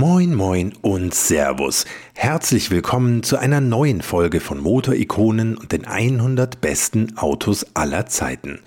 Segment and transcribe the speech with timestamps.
[0.00, 1.84] Moin, moin und Servus.
[2.14, 8.60] Herzlich willkommen zu einer neuen Folge von Motorikonen und den 100 besten Autos aller Zeiten.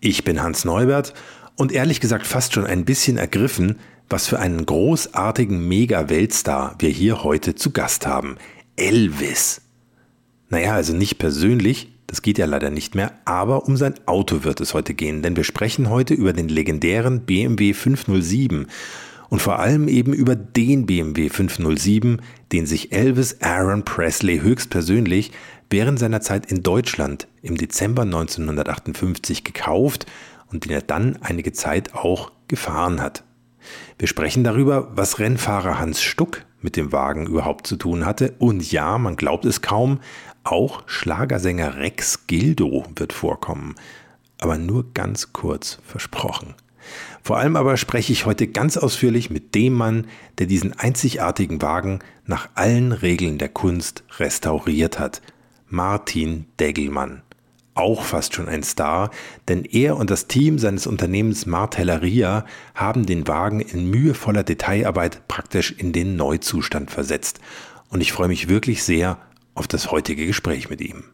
[0.00, 1.12] Ich bin Hans Neubert
[1.54, 7.24] und ehrlich gesagt fast schon ein bisschen ergriffen, was für einen großartigen Mega-Weltstar wir hier
[7.24, 8.38] heute zu Gast haben.
[8.76, 9.60] Elvis.
[10.48, 14.62] Naja, also nicht persönlich, das geht ja leider nicht mehr, aber um sein Auto wird
[14.62, 18.66] es heute gehen, denn wir sprechen heute über den legendären BMW 507
[19.30, 22.20] und vor allem eben über den BMW 507,
[22.52, 25.32] den sich Elvis Aaron Presley höchstpersönlich
[25.70, 30.06] während seiner Zeit in Deutschland im Dezember 1958 gekauft
[30.50, 33.22] und den er dann einige Zeit auch gefahren hat.
[33.98, 38.34] Wir sprechen darüber, was Rennfahrer Hans Stuck mit dem Wagen überhaupt zu tun hatte.
[38.38, 40.00] Und ja, man glaubt es kaum,
[40.42, 43.76] auch Schlagersänger Rex Gildo wird vorkommen.
[44.40, 46.54] Aber nur ganz kurz versprochen.
[47.22, 50.06] Vor allem aber spreche ich heute ganz ausführlich mit dem Mann,
[50.38, 55.20] der diesen einzigartigen Wagen nach allen Regeln der Kunst restauriert hat.
[55.68, 57.22] Martin Degelmann.
[57.74, 59.10] Auch fast schon ein Star,
[59.48, 65.70] denn er und das Team seines Unternehmens Martelleria haben den Wagen in mühevoller Detailarbeit praktisch
[65.70, 67.40] in den Neuzustand versetzt.
[67.88, 69.18] Und ich freue mich wirklich sehr
[69.54, 71.04] auf das heutige Gespräch mit ihm.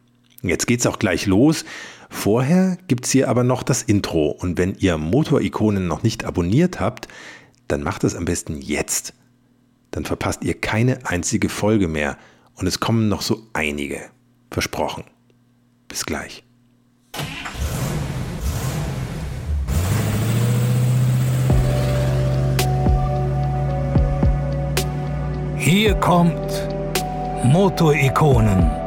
[0.41, 1.65] Jetzt geht's auch gleich los.
[2.09, 7.07] Vorher gibt's hier aber noch das Intro und wenn ihr Motorikonen noch nicht abonniert habt,
[7.67, 9.13] dann macht es am besten jetzt.
[9.91, 12.17] Dann verpasst ihr keine einzige Folge mehr
[12.55, 14.01] und es kommen noch so einige.
[14.51, 15.03] Versprochen.
[15.87, 16.43] Bis gleich.
[25.57, 26.69] Hier kommt
[27.43, 28.86] Motorikonen.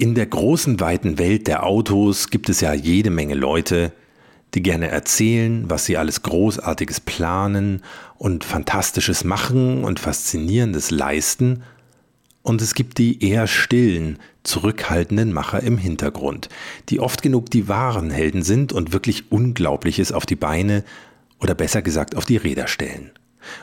[0.00, 3.92] In der großen, weiten Welt der Autos gibt es ja jede Menge Leute,
[4.54, 7.82] die gerne erzählen, was sie alles Großartiges planen
[8.16, 11.64] und Fantastisches machen und Faszinierendes leisten.
[12.42, 16.48] Und es gibt die eher stillen, zurückhaltenden Macher im Hintergrund,
[16.88, 20.82] die oft genug die wahren Helden sind und wirklich Unglaubliches auf die Beine
[21.40, 23.10] oder besser gesagt auf die Räder stellen.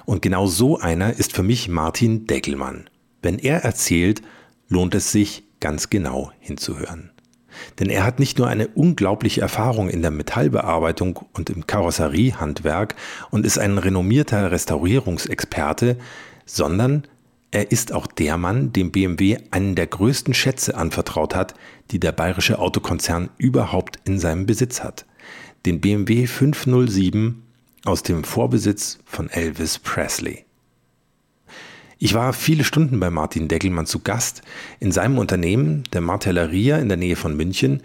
[0.05, 2.91] Und genau so einer ist für mich Martin Deckelmann.
[3.23, 4.21] Wenn er erzählt,
[4.69, 7.12] lohnt es sich, ganz genau hinzuhören.
[7.79, 12.95] Denn er hat nicht nur eine unglaubliche Erfahrung in der Metallbearbeitung und im Karosseriehandwerk
[13.31, 15.97] und ist ein renommierter Restaurierungsexperte,
[16.46, 17.03] sondern
[17.51, 21.53] er ist auch der Mann, dem BMW einen der größten Schätze anvertraut hat,
[21.91, 25.06] die der bayerische Autokonzern überhaupt in seinem Besitz hat.
[25.66, 27.44] Den BMW 507
[27.85, 30.47] aus dem Vorbesitz von Elvis Presley.
[32.00, 34.44] Ich war viele Stunden bei Martin Deckelmann zu Gast
[34.80, 37.81] in seinem Unternehmen, der Martelleria in der Nähe von München.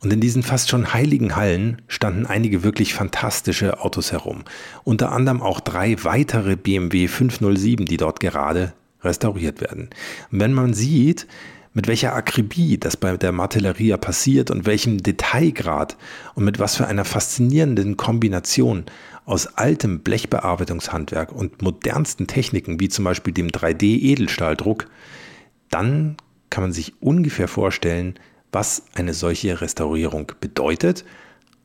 [0.00, 4.44] Und in diesen fast schon heiligen Hallen standen einige wirklich fantastische Autos herum.
[4.82, 9.88] Unter anderem auch drei weitere BMW 507, die dort gerade restauriert werden.
[10.30, 11.26] Und wenn man sieht,
[11.72, 15.96] mit welcher Akribie das bei der Martelleria passiert und welchem Detailgrad
[16.34, 18.84] und mit was für einer faszinierenden Kombination
[19.24, 24.86] aus altem Blechbearbeitungshandwerk und modernsten Techniken, wie zum Beispiel dem 3D-Edelstahldruck,
[25.70, 26.16] dann
[26.50, 28.14] kann man sich ungefähr vorstellen,
[28.52, 31.04] was eine solche Restaurierung bedeutet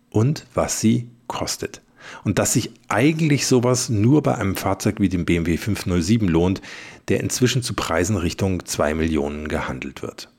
[0.09, 1.81] und was sie kostet.
[2.23, 6.61] Und dass sich eigentlich sowas nur bei einem Fahrzeug wie dem BMW 507 lohnt,
[7.09, 10.29] der inzwischen zu Preisen Richtung 2 Millionen gehandelt wird.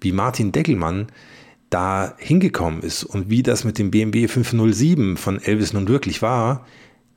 [0.00, 1.08] Wie Martin Deckelmann
[1.70, 6.64] da hingekommen ist und wie das mit dem BMW 507 von Elvis nun wirklich war,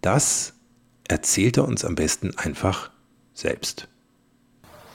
[0.02, 0.54] das
[1.08, 2.92] erzählt er uns am besten einfach
[3.34, 3.88] selbst.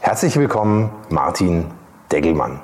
[0.00, 1.66] Herzlich willkommen, Martin
[2.12, 2.60] Deggelmann.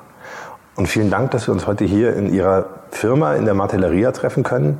[0.76, 4.43] Und vielen Dank, dass wir uns heute hier in Ihrer Firma in der Martelleria treffen
[4.43, 4.79] können.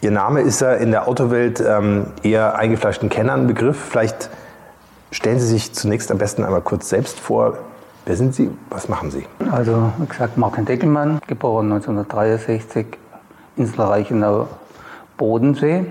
[0.00, 3.78] Ihr Name ist ja in der Autowelt ähm, eher eingefleischten Kennern Begriff.
[3.78, 4.30] Vielleicht
[5.10, 7.58] stellen Sie sich zunächst am besten einmal kurz selbst vor.
[8.04, 8.50] Wer sind Sie?
[8.68, 9.24] Was machen Sie?
[9.50, 12.86] Also, wie gesagt, Martin Deckelmann, geboren 1963,
[13.56, 14.48] Insel Reichenau,
[15.16, 15.86] Bodensee.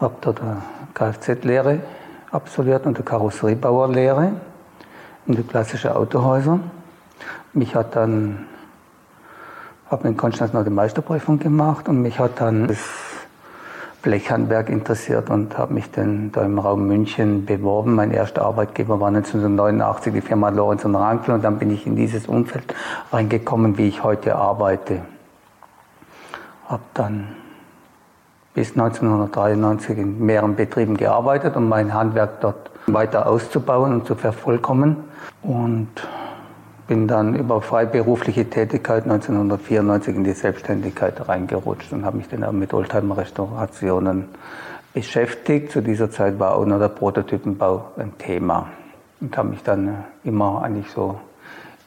[0.00, 0.62] Habe dort eine
[0.94, 1.80] Kfz-Lehre
[2.30, 4.32] absolviert und eine Karosseriebauerlehre
[5.26, 6.60] in die klassische Autohäuser.
[7.54, 8.46] Mich hat dann,
[9.90, 12.78] habe in Konstanz noch die Meisterprüfung gemacht und mich hat dann das
[14.04, 17.94] Blechhandwerk interessiert und habe mich dann da im Raum München beworben.
[17.94, 21.96] Mein erster Arbeitgeber war 1989 die Firma Lorenz und Rankel und dann bin ich in
[21.96, 22.74] dieses Umfeld
[23.10, 25.00] reingekommen, wie ich heute arbeite.
[26.68, 27.28] Habe dann
[28.52, 34.96] bis 1993 in mehreren Betrieben gearbeitet, um mein Handwerk dort weiter auszubauen und zu vervollkommen.
[35.42, 35.88] Und
[36.86, 42.52] bin dann über freiberufliche Tätigkeit 1994 in die Selbstständigkeit reingerutscht und habe mich dann auch
[42.52, 44.26] mit Oldtimer-Restaurationen
[44.92, 45.72] beschäftigt.
[45.72, 48.68] Zu dieser Zeit war auch noch der Prototypenbau ein Thema
[49.20, 51.18] und habe mich dann immer eigentlich so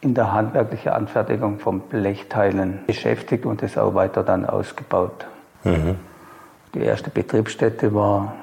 [0.01, 5.25] in der handwerklichen Anfertigung von Blechteilen beschäftigt und das auch weiter dann ausgebaut.
[5.63, 5.95] Mhm.
[6.73, 8.33] Die erste Betriebsstätte war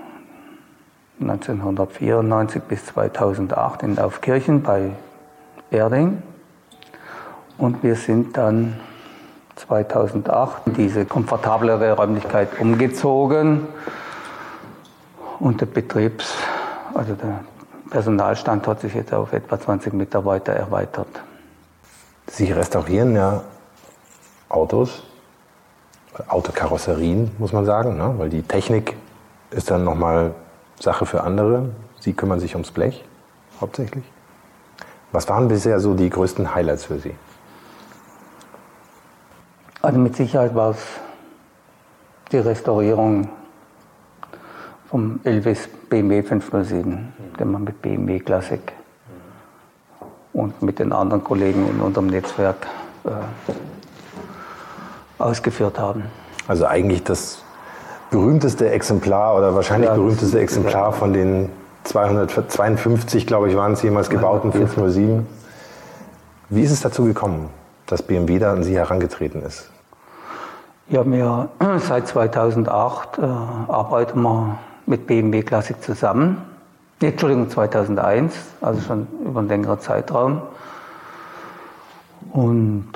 [1.20, 4.90] 1994 bis 2008 in Aufkirchen bei
[5.70, 6.22] Erding.
[7.58, 8.80] Und wir sind dann
[9.56, 13.68] 2008 in diese komfortablere Räumlichkeit umgezogen
[15.38, 16.34] und der Betriebs,
[16.94, 17.40] also der
[17.90, 21.06] Personalstand hat sich jetzt auf etwa 20 Mitarbeiter erweitert.
[22.26, 23.42] Sie restaurieren ja
[24.48, 25.04] Autos,
[26.28, 28.14] Autokarosserien, muss man sagen, ne?
[28.16, 28.96] weil die Technik
[29.50, 30.34] ist dann nochmal
[30.80, 31.70] Sache für andere.
[32.00, 33.04] Sie kümmern sich ums Blech
[33.60, 34.04] hauptsächlich.
[35.12, 37.14] Was waren bisher so die größten Highlights für Sie?
[39.84, 40.78] Also mit Sicherheit war es
[42.32, 43.28] die Restaurierung
[44.88, 48.62] vom Elvis BMW 507, den wir mit BMW Classic
[50.32, 52.66] und mit den anderen Kollegen in unserem Netzwerk
[53.04, 53.10] äh,
[55.18, 56.04] ausgeführt haben.
[56.48, 57.42] Also eigentlich das
[58.10, 61.50] berühmteste Exemplar oder wahrscheinlich ja, berühmteste Exemplar von den
[61.82, 65.26] 252, glaube ich, waren es jemals gebauten 507.
[66.48, 67.50] Wie ist es dazu gekommen,
[67.84, 69.73] dass BMW da an Sie herangetreten ist?
[70.88, 71.48] Ja, wir
[71.78, 76.42] seit 2008 äh, arbeiten wir mit BMW Classic zusammen.
[77.00, 80.42] Entschuldigung, 2001, also schon über einen längeren Zeitraum.
[82.32, 82.88] Und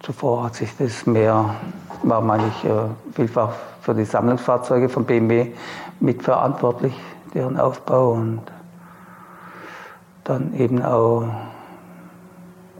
[0.00, 1.54] zuvor hat sich das mehr,
[2.02, 2.72] war meine ich äh,
[3.14, 5.52] vielfach für die Sammlungsfahrzeuge von BMW
[6.00, 6.94] mitverantwortlich,
[7.32, 8.42] deren Aufbau und
[10.24, 11.24] dann eben auch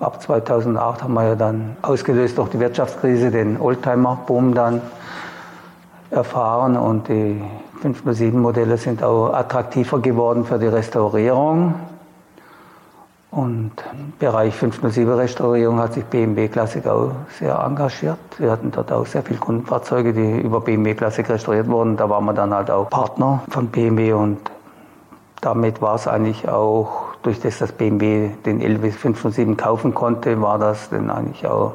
[0.01, 4.83] ab 2008 haben wir ja dann ausgelöst durch die Wirtschaftskrise den Oldtimer-Boom dann
[6.11, 7.43] erfahren und die
[7.81, 11.75] 507 Modelle sind auch attraktiver geworden für die Restaurierung.
[13.31, 18.19] Und im Bereich 507 Restaurierung hat sich BMW Classic auch sehr engagiert.
[18.39, 21.97] Wir hatten dort auch sehr viele Kundenfahrzeuge, die über BMW Classic restauriert wurden.
[21.97, 24.39] Da waren wir dann halt auch Partner von BMW und
[25.41, 30.59] damit war es eigentlich auch durch das, dass BMW den Elvis 507 kaufen konnte, war
[30.59, 31.73] das dann eigentlich auch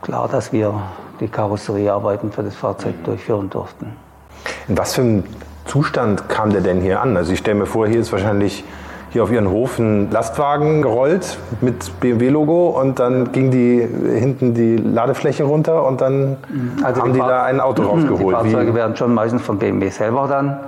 [0.00, 0.72] klar, dass wir
[1.20, 3.92] die Karosseriearbeiten für das Fahrzeug durchführen durften.
[4.68, 5.24] In was für einem
[5.66, 7.16] Zustand kam der denn hier an?
[7.16, 8.64] Also ich stelle mir vor, hier ist wahrscheinlich
[9.10, 13.80] hier auf Ihren Hof ein Lastwagen gerollt mit BMW-Logo und dann ging die
[14.20, 16.36] hinten die Ladefläche runter und dann
[16.84, 18.20] also haben die, die da ein Auto rausgeholt.
[18.20, 18.76] Die Fahrzeuge Wie?
[18.76, 20.60] werden schon meistens von BMW selber dann,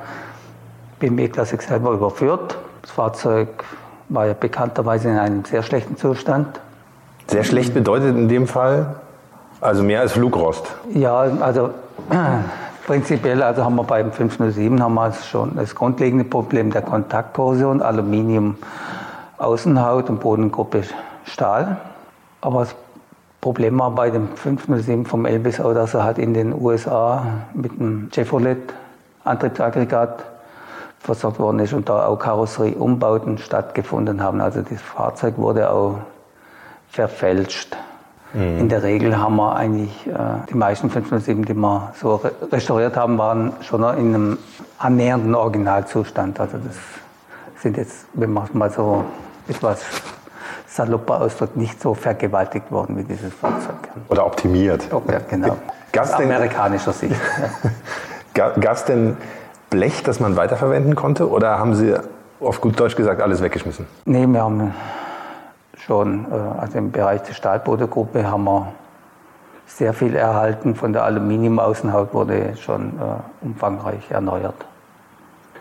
[0.99, 2.59] BMW Classic selber überführt.
[2.82, 3.49] Das Fahrzeug
[4.09, 6.61] war ja bekannterweise in einem sehr schlechten Zustand.
[7.27, 8.97] Sehr schlecht bedeutet in dem Fall
[9.61, 10.75] also mehr als Flugrost?
[10.94, 11.71] Ja, also
[12.87, 18.57] prinzipiell also haben wir beim 507 haben wir schon das grundlegende Problem der Kontaktkorrosion, Aluminium
[19.38, 20.83] Außenhaut und Bodengruppe
[21.25, 21.76] Stahl.
[22.40, 22.75] Aber das
[23.40, 27.25] Problem war bei dem 507 vom Elvis auch, dass er halt in den USA
[27.55, 28.59] mit einem Chevrolet
[29.25, 30.25] Antriebsaggregat
[31.00, 34.40] versorgt worden ist und da auch Karosserieumbauten stattgefunden haben.
[34.40, 35.97] Also das Fahrzeug wurde auch
[36.90, 37.76] verfälscht.
[38.35, 38.59] Mhm.
[38.59, 40.12] In der Regel haben wir eigentlich, äh,
[40.50, 42.21] die meisten 507, die wir so
[42.52, 44.38] restauriert haben, waren schon in einem
[44.78, 46.38] annähernden Originalzustand.
[46.38, 46.76] Also das
[47.62, 49.04] sind jetzt, wenn man es mal so
[49.49, 49.83] etwas
[50.66, 53.76] salopper ausdrückt, nicht so vergewaltigt worden wie dieses Fahrzeug.
[54.09, 54.88] Oder optimiert.
[54.92, 55.57] Ja, genau.
[55.99, 57.16] Aus amerikanischer Sicht.
[58.35, 59.16] Gab es denn
[59.71, 61.31] Blech, das man weiterverwenden konnte?
[61.31, 61.95] Oder haben Sie
[62.41, 63.87] auf gut Deutsch gesagt alles weggeschmissen?
[64.05, 64.75] Nee, wir haben
[65.79, 68.73] schon, äh, also im Bereich der Stahlbodengruppe haben wir
[69.67, 70.75] sehr viel erhalten.
[70.75, 74.55] Von der Aluminiumaußenhaut wurde schon äh, umfangreich erneuert.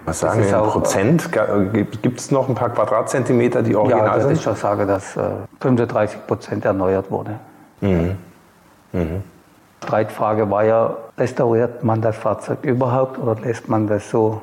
[0.06, 1.30] Was sagen Sie in Prozent?
[2.02, 4.32] Gibt es noch ein paar Quadratzentimeter, die original ja, sind?
[4.32, 5.22] ich schon sage, dass äh,
[5.60, 7.40] 35 Prozent erneuert wurde.
[7.82, 8.16] Mhm.
[8.92, 9.24] Mhm.
[9.84, 14.42] Streitfrage war ja, restauriert man das Fahrzeug überhaupt oder lässt man das so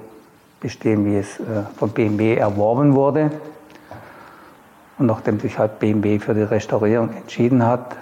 [0.61, 3.31] bestehen, wie es äh, von BMW erworben wurde?
[4.99, 7.97] Und nachdem sich halt BMW für die Restaurierung entschieden hat,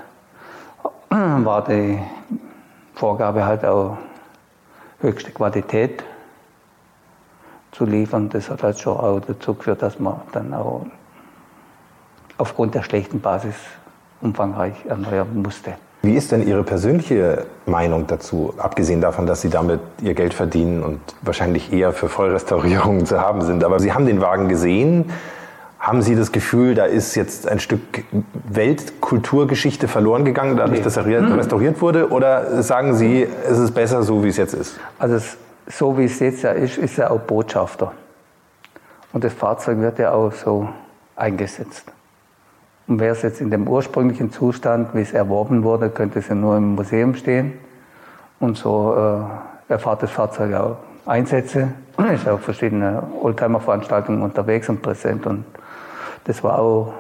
[1.11, 2.01] war die
[2.95, 3.99] Vorgabe halt auch
[5.01, 6.05] höchste Qualität
[7.73, 8.31] zu liefern.
[8.31, 10.87] Das hat halt schon auch dazu geführt, dass man dann auch
[12.39, 13.57] aufgrund der schlechten Basis
[14.21, 15.75] umfangreich erneuern musste.
[16.05, 20.83] Wie ist denn Ihre persönliche Meinung dazu, abgesehen davon, dass Sie damit Ihr Geld verdienen
[20.83, 23.65] und wahrscheinlich eher für Vollrestaurierungen zu haben sind?
[23.65, 25.11] Aber Sie haben den Wagen gesehen.
[25.79, 27.81] Haben Sie das Gefühl, da ist jetzt ein Stück
[28.49, 31.33] Weltkulturgeschichte verloren gegangen, dadurch, dass er hm.
[31.33, 32.11] restauriert wurde?
[32.11, 34.79] Oder sagen Sie, es ist besser so, wie es jetzt ist?
[34.99, 35.19] Also
[35.67, 37.93] so wie es jetzt ja ist, ist er auch Botschafter.
[39.15, 40.69] Und das Fahrzeug wird ja auch so
[41.17, 41.85] eingesetzt.
[42.87, 46.35] Und wäre es jetzt in dem ursprünglichen Zustand, wie es erworben wurde, könnte es ja
[46.35, 47.55] nur im Museum stehen.
[48.41, 48.95] Und so
[49.69, 50.77] äh, erfahrt das Fahrzeug auch
[51.07, 51.73] Einsätze.
[52.15, 55.27] Ist auf verschiedene Oldtimer-Veranstaltungen unterwegs und präsent.
[55.27, 55.45] Und
[56.25, 56.93] das war auch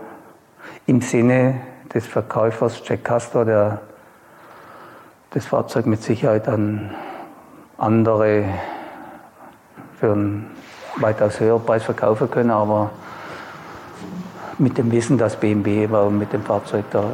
[0.87, 1.61] im Sinne
[1.93, 3.81] des Verkäufers Jack Castor, der
[5.31, 6.91] das Fahrzeug mit Sicherheit an
[7.77, 8.45] andere
[9.99, 10.51] für einen
[10.97, 12.91] weitaus höheren Preis verkaufen können, aber
[14.59, 17.05] mit dem Wissen, dass BMW mit dem Fahrzeug der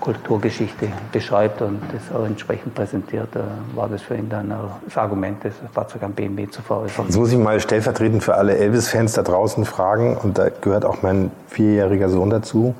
[0.00, 3.28] Kulturgeschichte beschreibt und das auch entsprechend präsentiert,
[3.74, 4.52] war das für ihn dann
[4.84, 7.06] das Argument, das Fahrzeug an BMW zu veräußern.
[7.06, 11.02] Jetzt muss ich mal stellvertretend für alle Elvis-Fans da draußen fragen, und da gehört auch
[11.02, 12.74] mein vierjähriger Sohn dazu.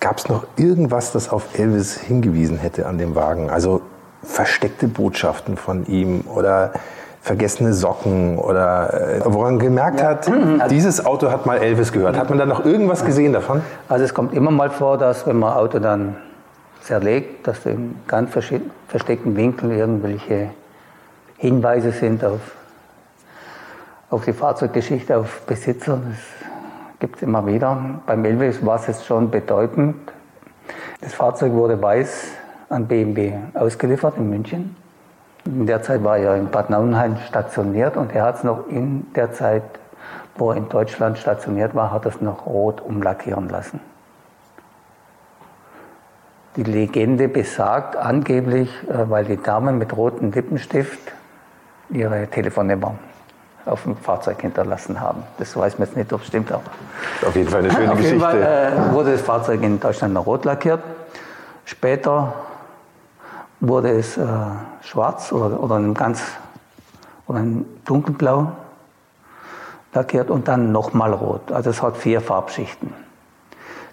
[0.00, 3.48] Gab es noch irgendwas, das auf Elvis hingewiesen hätte an dem Wagen?
[3.48, 3.80] Also
[4.24, 6.72] versteckte Botschaften von ihm oder
[7.26, 10.10] vergessene Socken oder äh, woran gemerkt ja.
[10.10, 12.16] hat, also dieses Auto hat mal Elvis gehört.
[12.16, 13.62] Hat man da noch irgendwas gesehen davon?
[13.88, 16.14] Also es kommt immer mal vor, dass wenn man Auto dann
[16.82, 20.50] zerlegt, dass in ganz versteckten Winkeln irgendwelche
[21.38, 22.38] Hinweise sind auf,
[24.08, 25.98] auf die Fahrzeuggeschichte, auf Besitzer.
[26.08, 26.18] Das
[27.00, 27.76] gibt es immer wieder.
[28.06, 29.96] Beim Elvis war es jetzt schon bedeutend.
[31.00, 32.26] Das Fahrzeug wurde weiß
[32.68, 34.76] an BMW ausgeliefert in München.
[35.46, 39.06] In der Zeit war er in Bad Nauenheim stationiert und er hat es noch in
[39.14, 39.62] der Zeit,
[40.36, 43.80] wo er in Deutschland stationiert war, hat es noch rot umlackieren lassen.
[46.56, 51.12] Die Legende besagt angeblich, äh, weil die Damen mit rotem Lippenstift
[51.90, 52.94] ihre Telefonnummer
[53.66, 55.22] auf dem Fahrzeug hinterlassen haben.
[55.38, 56.62] Das weiß man jetzt nicht, ob es stimmt, aber.
[57.26, 58.26] Auf jeden Fall eine schöne auf Geschichte.
[58.26, 60.80] Auf jeden Fall äh, wurde das Fahrzeug in Deutschland noch rot lackiert.
[61.64, 62.32] Später
[63.60, 64.26] wurde es äh,
[64.82, 66.22] schwarz oder, oder ein ganz
[67.26, 68.52] oder ein dunkelblau
[69.92, 71.50] lackiert und dann nochmal rot.
[71.50, 72.92] Also es hat vier Farbschichten.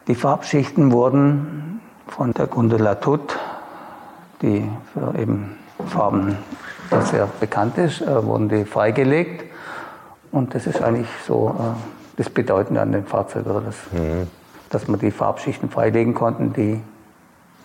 [0.08, 3.38] Die Farbschichten wurden von der Gundula Tut,
[4.42, 6.38] die für eben Farben
[7.06, 9.46] sehr bekannt ist, äh, wurden die freigelegt.
[10.32, 11.64] Und das ist eigentlich so äh,
[12.18, 14.28] das Bedeutende an dem Fahrzeug, oder das, mhm.
[14.70, 16.82] dass man die Farbschichten freilegen konnten, die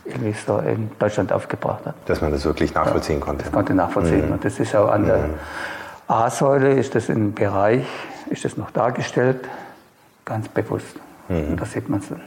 [0.09, 1.95] irgendwie so in Deutschland aufgebracht hat.
[2.07, 3.45] Dass man das wirklich nachvollziehen ja, konnte.
[3.45, 4.27] Das konnte nachvollziehen.
[4.27, 4.33] Mhm.
[4.33, 5.35] Und das ist auch an der mhm.
[6.09, 7.87] A-Säule, ist das im Bereich,
[8.31, 9.41] ist das noch dargestellt,
[10.25, 10.97] ganz bewusst.
[11.29, 11.50] Mhm.
[11.50, 12.21] Und da sieht man es dann.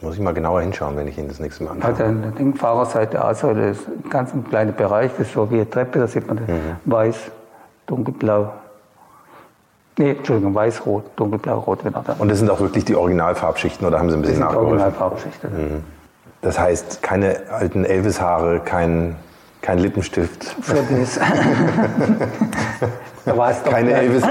[0.00, 1.90] Muss ich mal genauer hinschauen, wenn ich ihn das nächste Mal anschaue.
[1.90, 5.70] Also an der Fahrerseite A-Säule ist ein ganz kleiner Bereich, das ist so wie eine
[5.70, 6.76] Treppe, da sieht man das mhm.
[6.84, 7.16] weiß,
[7.86, 8.52] dunkelblau,
[9.98, 12.04] Nee, Entschuldigung, weiß-rot, dunkelblau-rot, genau.
[12.18, 14.72] Und das sind auch wirklich die Originalfarbschichten oder haben Sie ein bisschen nachgeholfen?
[14.72, 15.50] Originalfarbschichten.
[15.50, 15.84] Mhm.
[16.42, 19.16] Das heißt, keine alten Elvis-Haare, kein,
[19.62, 20.44] kein Lippenstift.
[20.60, 21.18] Für das.
[23.64, 24.22] keine, Elvis,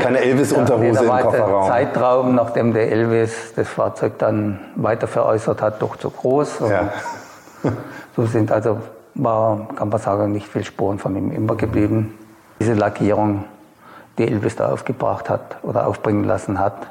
[0.00, 1.64] keine Elvis-Unterhose nee, im Kofferraum.
[1.66, 6.60] Der Zeitraum, nachdem der Elvis das Fahrzeug dann weiter veräußert hat, doch zu groß.
[6.68, 6.92] Ja.
[8.16, 8.80] So sind also,
[9.14, 12.18] war, kann man sagen, nicht viel Spuren von ihm immer geblieben.
[12.60, 13.44] Diese Lackierung,
[14.18, 16.86] die Elvis da aufgebracht hat oder aufbringen lassen hat,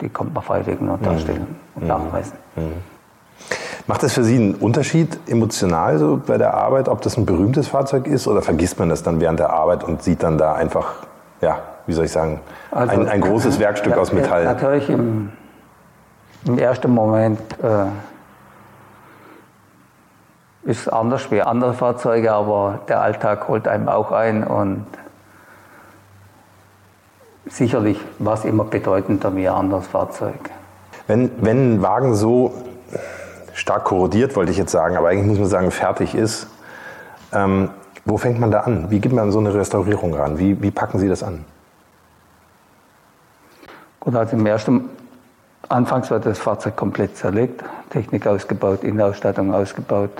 [0.00, 1.88] die kommt man freilegen und darstellen und mhm.
[1.88, 2.34] nachweisen.
[2.56, 2.72] Mhm.
[3.86, 7.68] Macht das für Sie einen Unterschied emotional so bei der Arbeit, ob das ein berühmtes
[7.68, 10.94] Fahrzeug ist oder vergisst man das dann während der Arbeit und sieht dann da einfach,
[11.40, 12.40] ja, wie soll ich sagen,
[12.72, 14.44] also, ein, ein, großes Werkstück ja, aus Metall?
[14.44, 15.30] Natürlich im,
[16.46, 17.86] im ersten Moment äh,
[20.68, 24.84] ist es anders wie andere Fahrzeuge, aber der Alltag holt einem auch ein und
[27.46, 30.50] sicherlich war es immer bedeutender wie ein anderes Fahrzeug.
[31.06, 32.52] Wenn, wenn ein Wagen so
[33.56, 36.46] stark korrodiert, wollte ich jetzt sagen, aber eigentlich muss man sagen, fertig ist.
[37.32, 37.70] Ähm,
[38.04, 38.90] wo fängt man da an?
[38.90, 40.38] Wie geht man so eine Restaurierung ran?
[40.38, 41.44] Wie, wie packen Sie das an?
[43.98, 44.84] Gut, also im ersten
[45.68, 50.10] Anfangs wird das Fahrzeug komplett zerlegt, Technik ausgebaut, Innenausstattung ausgebaut.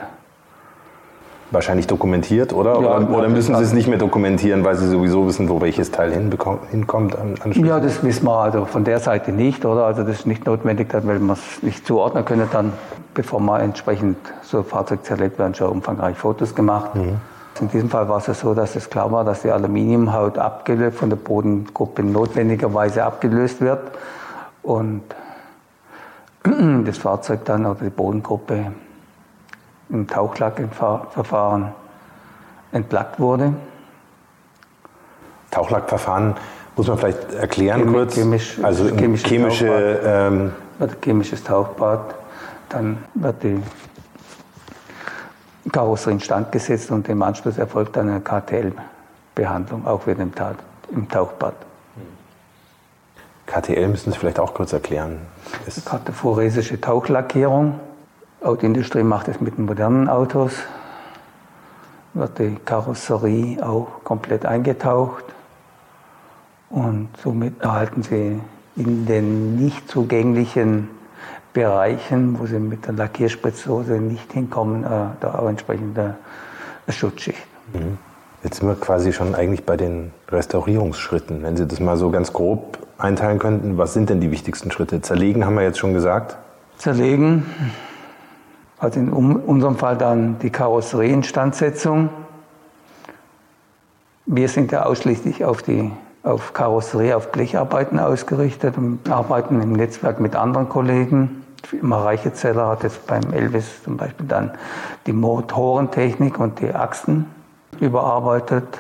[1.53, 2.81] Wahrscheinlich dokumentiert, oder?
[2.81, 5.93] Ja, oder, oder müssen Sie es nicht mehr dokumentieren, weil Sie sowieso wissen, wo welches
[5.93, 7.17] Teil hinkommt?
[7.17, 9.85] An, an ja, das wissen wir also von der Seite nicht, oder?
[9.85, 12.73] Also das ist nicht notwendig, weil man es nicht zuordnen können dann
[13.17, 16.95] bevor man entsprechend so ein Fahrzeug zerlegt, werden schon umfangreich Fotos gemacht.
[16.95, 17.17] Mhm.
[17.61, 21.09] In diesem Fall war es so, dass es klar war, dass die Aluminiumhaut abgelöst, von
[21.09, 23.81] der Bodengruppe notwendigerweise abgelöst wird
[24.63, 25.03] und
[26.85, 28.73] das Fahrzeug dann oder die Bodengruppe
[29.89, 31.73] im Tauchlackverfahren
[32.73, 33.55] entlackt wurde.
[35.51, 36.35] Tauchlackverfahren
[36.77, 38.15] muss man vielleicht erklären Chemi kurz.
[38.15, 39.67] Chemisch, also chemisches chemische.
[39.67, 40.01] Tauchbad.
[40.05, 40.53] Ähm,
[41.01, 42.15] chemisches Tauchbad,
[42.69, 43.63] dann wird die
[45.73, 50.55] Karosserie instand gesetzt und im Anschluss erfolgt dann eine KTL-Behandlung, auch wieder im, Ta
[50.91, 51.55] im Tauchbad.
[53.47, 55.19] KTL müssen Sie vielleicht auch kurz erklären.
[55.67, 57.79] Ist Kartophoresische Tauchlackierung.
[58.43, 60.53] Autoindustrie macht es mit den modernen Autos.
[62.15, 65.25] Wird die Karosserie auch komplett eingetaucht
[66.71, 68.41] und somit erhalten Sie
[68.77, 70.89] in den nicht zugänglichen
[71.57, 74.89] Bereichen, wo Sie mit der Lackierspritzhose nicht hinkommen, äh,
[75.21, 76.17] da auch entsprechende
[76.87, 77.39] Schutzschicht.
[78.45, 81.43] Jetzt sind wir quasi schon eigentlich bei den Restaurierungsschritten.
[81.43, 85.01] Wenn Sie das mal so ganz grob einteilen könnten, was sind denn die wichtigsten Schritte?
[85.01, 86.37] Zerlegen haben wir jetzt schon gesagt.
[86.77, 87.47] Zerlegen,
[88.77, 92.11] also in unserem Fall dann die Karosserieinstandsetzung.
[94.27, 95.91] Wir sind ja ausschließlich auf die
[96.23, 101.46] auf Karosserie, auf Blecharbeiten ausgerichtet und arbeiten im Netzwerk mit anderen Kollegen.
[101.67, 104.53] Die Firma Reichezeller hat jetzt beim Elvis zum Beispiel dann
[105.05, 107.27] die Motorentechnik und die Achsen
[107.81, 108.79] überarbeitet.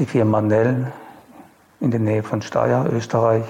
[0.00, 0.92] Die Firma Nell
[1.78, 3.44] in der Nähe von Steyr, Österreich,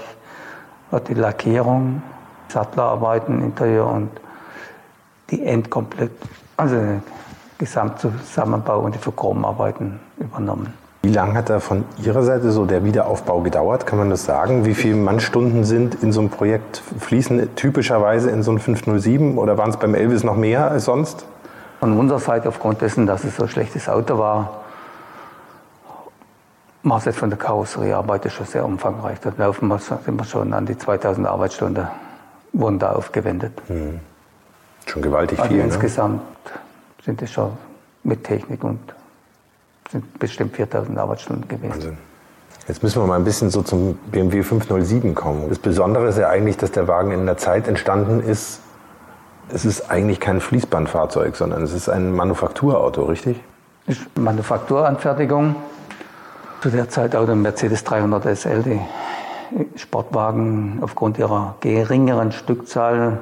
[0.91, 2.03] hat die Lackierung,
[2.47, 4.11] Sattlerarbeiten, Interieur und
[5.31, 6.11] die Endkomplett,
[6.55, 7.01] also den
[7.57, 10.82] Gesamtzusammenbau und die Verchromarbeiten übernommen.
[11.05, 13.85] Wie lange hat da von Ihrer Seite so der Wiederaufbau gedauert?
[13.85, 14.63] Kann man das sagen?
[14.63, 19.57] Wie viele Mannstunden sind in so einem Projekt fließen typischerweise in so ein 507 oder
[19.57, 21.25] waren es beim Elvis noch mehr als sonst?
[21.81, 24.61] Von unserer Seite, aufgrund dessen, dass es so ein schlechtes Auto war,
[26.83, 29.19] war es jetzt von der Karosseriearbeit schon sehr umfangreich.
[29.19, 31.85] Da laufen wir, sind wir schon an die 2000 Arbeitsstunden,
[32.53, 33.51] wurden da aufgewendet.
[34.85, 35.57] Schon gewaltig Also viel.
[35.57, 35.65] Ne?
[35.65, 36.21] insgesamt
[37.03, 37.51] sind es schon
[38.03, 38.79] mit Technik und
[39.93, 41.71] sind bestimmt 4000 Arbeitsstunden gewesen.
[41.71, 41.97] Wahnsinn.
[42.67, 45.49] Jetzt müssen wir mal ein bisschen so zum BMW 507 kommen.
[45.49, 48.59] Das Besondere ist ja eigentlich, dass der Wagen in der Zeit entstanden ist.
[49.49, 53.41] Es ist eigentlich kein Fließbandfahrzeug, sondern es ist ein Manufakturauto, richtig?
[54.15, 55.55] Manufakturanfertigung.
[56.61, 58.79] Zu der Zeit auch der Mercedes 300 SL, die
[59.75, 63.19] Sportwagen aufgrund ihrer geringeren Stückzahl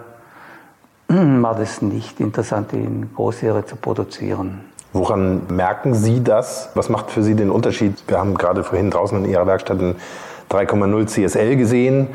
[1.08, 4.71] war das nicht interessant, die in Großserie zu produzieren.
[4.94, 6.70] Woran merken Sie das?
[6.74, 8.04] Was macht für Sie den Unterschied?
[8.08, 9.96] Wir haben gerade vorhin draußen in Ihrer Werkstatt einen
[10.50, 12.08] 3,0 CSL gesehen.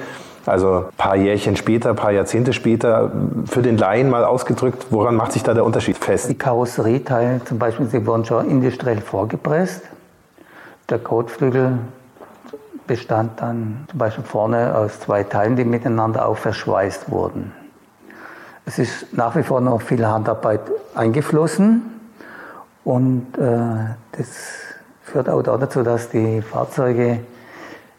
[0.44, 3.10] Also ein paar Jährchen später, ein paar Jahrzehnte später,
[3.46, 6.28] für den Laien mal ausgedrückt, woran macht sich da der Unterschied fest?
[6.28, 9.82] Die Karosserieteile zum Beispiel, sie wurden schon industriell vorgepresst.
[10.88, 11.78] Der Kotflügel
[12.86, 17.52] bestand dann zum Beispiel vorne aus zwei Teilen, die miteinander auch verschweißt wurden.
[18.66, 20.60] Es ist nach wie vor noch viel Handarbeit
[20.94, 21.95] eingeflossen
[22.86, 24.28] und äh, das
[25.02, 27.18] führt auch dazu, dass die Fahrzeuge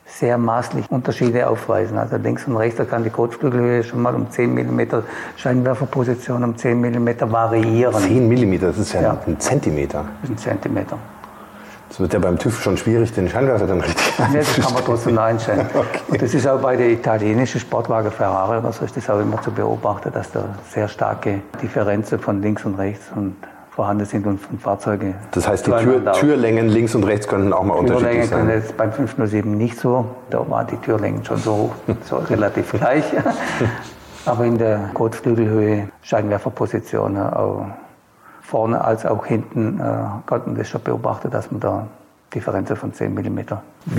[0.05, 1.97] sehr maßlich Unterschiede aufweisen.
[1.97, 4.81] Also links und rechts, da kann die Kotflügelhöhe schon mal um 10 mm,
[5.35, 7.93] Scheinwerferposition um 10 mm variieren.
[8.01, 9.17] 10 mm, das ist ja, Ja.
[9.27, 10.05] ein Zentimeter.
[10.25, 10.97] Ein Zentimeter.
[11.89, 14.85] Das wird ja beim TÜV schon schwierig, den Scheinwerfer dann richtig Ja, das kann man
[14.85, 15.65] trotzdem einstellen.
[16.07, 19.41] Und das ist auch bei der italienischen Sportwagen Ferrari oder so ist das auch immer
[19.41, 23.35] zu beobachten, dass da sehr starke Differenzen von links und rechts und
[23.77, 25.13] vorhanden sind und von Fahrzeugen.
[25.33, 26.11] Das heißt, die Tür.
[26.13, 28.57] Türlängen links und rechts könnten auch mal unterschiedlich Türlängen können sein.
[28.57, 30.05] jetzt beim 507 nicht so.
[30.31, 31.71] Da waren die Türlängen schon so,
[32.03, 33.03] so relativ gleich.
[34.25, 37.67] Aber in der Kotflügelhöhe, Scheinwerferposition, auch
[38.41, 39.83] vorne als auch hinten, äh,
[40.25, 41.85] konnten wir das schon beobachten, dass wir da
[42.33, 43.39] Differenzen von 10 mm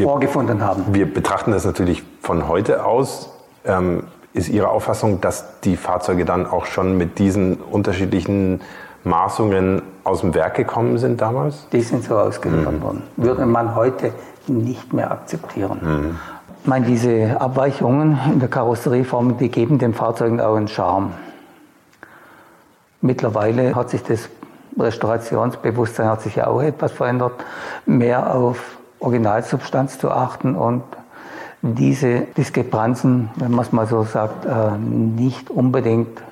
[0.03, 0.87] vorgefunden haben.
[0.93, 3.31] Wir betrachten das natürlich von heute aus.
[3.65, 8.61] Ähm, ist Ihre Auffassung, dass die Fahrzeuge dann auch schon mit diesen unterschiedlichen
[9.05, 11.69] Maßungen aus dem Werk gekommen sind damals?
[11.71, 13.03] Die sind so ausgeliefert worden.
[13.17, 14.13] Würde man heute
[14.47, 16.17] nicht mehr akzeptieren.
[16.63, 21.13] Ich meine, diese Abweichungen in der Karosserieform, die geben den Fahrzeugen auch einen Charme.
[23.01, 24.29] Mittlerweile hat sich das
[24.79, 27.33] Restaurationsbewusstsein hat sich ja auch etwas verändert,
[27.87, 30.83] mehr auf Originalsubstanz zu achten und
[31.63, 36.23] diese Diskrepanzen, wenn man es mal so sagt, äh, nicht unbedingt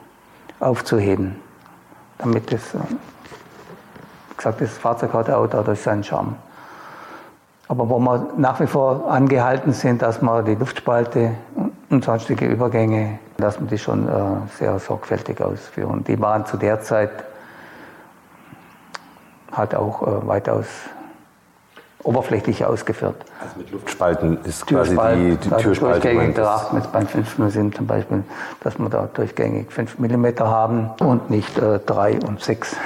[0.61, 1.37] aufzuheben,
[2.19, 2.79] damit das äh,
[4.37, 6.37] wie gesagt, das Fahrzeug hat auch dadurch seinen Charme.
[7.69, 11.33] Aber wo wir nach wie vor angehalten sind, dass wir die Luftspalte
[11.89, 14.13] und sonstige Übergänge, dass man die schon äh,
[14.59, 16.05] sehr sorgfältig ausführen.
[16.05, 17.11] Die waren zu der Zeit
[19.53, 20.67] halt auch äh, weitaus
[22.07, 23.16] oberflächlich ausgeführt.
[23.40, 26.01] Also mit Luftspalten ist quasi die, die also Türspalte.
[26.01, 28.25] Durchgängig betrachtet jetzt beim 507 zum Beispiel,
[28.61, 32.77] dass wir da durchgängig 5 mm haben und nicht äh, 3 und 6.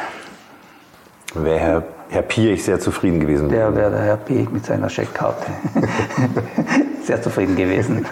[1.34, 3.48] Wäre Herr, Herr Piech sehr zufrieden gewesen.
[3.50, 5.46] Der wäre der Herr Piech mit seiner Scheckkarte
[7.04, 8.04] sehr zufrieden gewesen.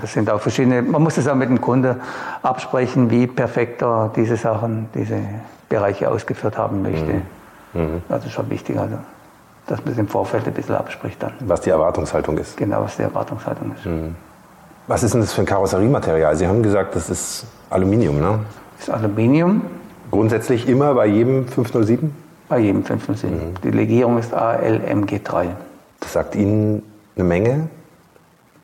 [0.00, 1.96] Das sind auch verschiedene, man muss es auch mit dem Kunde
[2.42, 5.18] absprechen, wie perfekt er diese Sachen, diese
[5.68, 7.22] Bereiche ausgeführt haben möchte.
[7.72, 7.80] Mhm.
[7.80, 8.02] Mhm.
[8.08, 8.98] Das ist schon wichtig, also,
[9.68, 11.32] dass man es im Vorfeld ein bisschen abspricht dann.
[11.40, 12.56] Was die Erwartungshaltung ist.
[12.56, 13.86] Genau, was die Erwartungshaltung ist.
[13.86, 14.16] Mhm.
[14.86, 16.34] Was ist denn das für ein Karosseriematerial?
[16.36, 18.40] Sie haben gesagt, das ist Aluminium, ne?
[18.78, 19.62] Das ist Aluminium.
[20.10, 22.14] Grundsätzlich immer bei jedem 507?
[22.48, 23.36] Bei jedem 507.
[23.36, 23.54] Mhm.
[23.62, 25.48] Die Legierung ist ALMG3.
[26.00, 26.82] Das sagt Ihnen
[27.16, 27.68] eine Menge.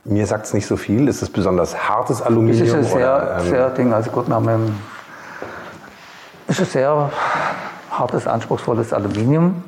[0.04, 1.08] Mir sagt es nicht so viel.
[1.08, 2.62] Ist es besonders hartes Aluminium?
[2.62, 3.92] Es ist ein sehr, oder, ähm, sehr Ding.
[3.92, 4.74] Also gut, haben,
[6.46, 7.10] es ist ein sehr
[7.90, 9.62] hartes, anspruchsvolles Aluminium.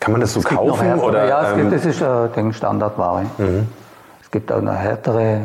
[0.00, 0.98] Kann man das so kaufen?
[0.98, 3.26] Oder, ja, es gibt, das ist äh, Standardware.
[3.36, 3.68] Mhm.
[4.22, 5.42] Es gibt auch eine härtere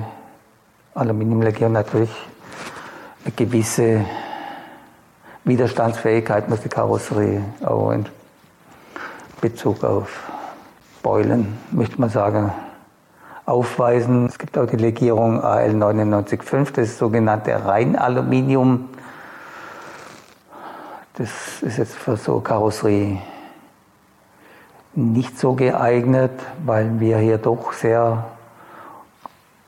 [0.93, 2.09] Aluminiumlegierung natürlich.
[3.25, 4.05] Eine gewisse
[5.43, 8.05] Widerstandsfähigkeit muss die Karosserie auch in
[9.41, 10.23] Bezug auf
[11.03, 12.53] Beulen, möchte man sagen,
[13.45, 14.27] aufweisen.
[14.27, 18.89] Es gibt auch die Legierung AL995, das ist sogenannte Reinaluminium.
[21.17, 23.19] Das ist jetzt für so Karosserie
[24.95, 26.31] nicht so geeignet,
[26.65, 28.25] weil wir hier doch sehr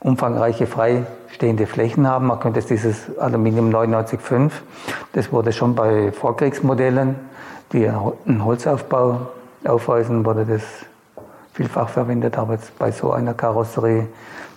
[0.00, 2.28] umfangreiche freistehende Flächen haben.
[2.28, 4.60] Man könnte dieses Aluminium 995,
[5.12, 7.16] das wurde schon bei Vorkriegsmodellen,
[7.72, 9.28] die einen Holzaufbau
[9.64, 10.62] aufweisen, wurde das
[11.52, 12.38] vielfach verwendet.
[12.38, 14.06] Aber jetzt bei so einer Karosserie,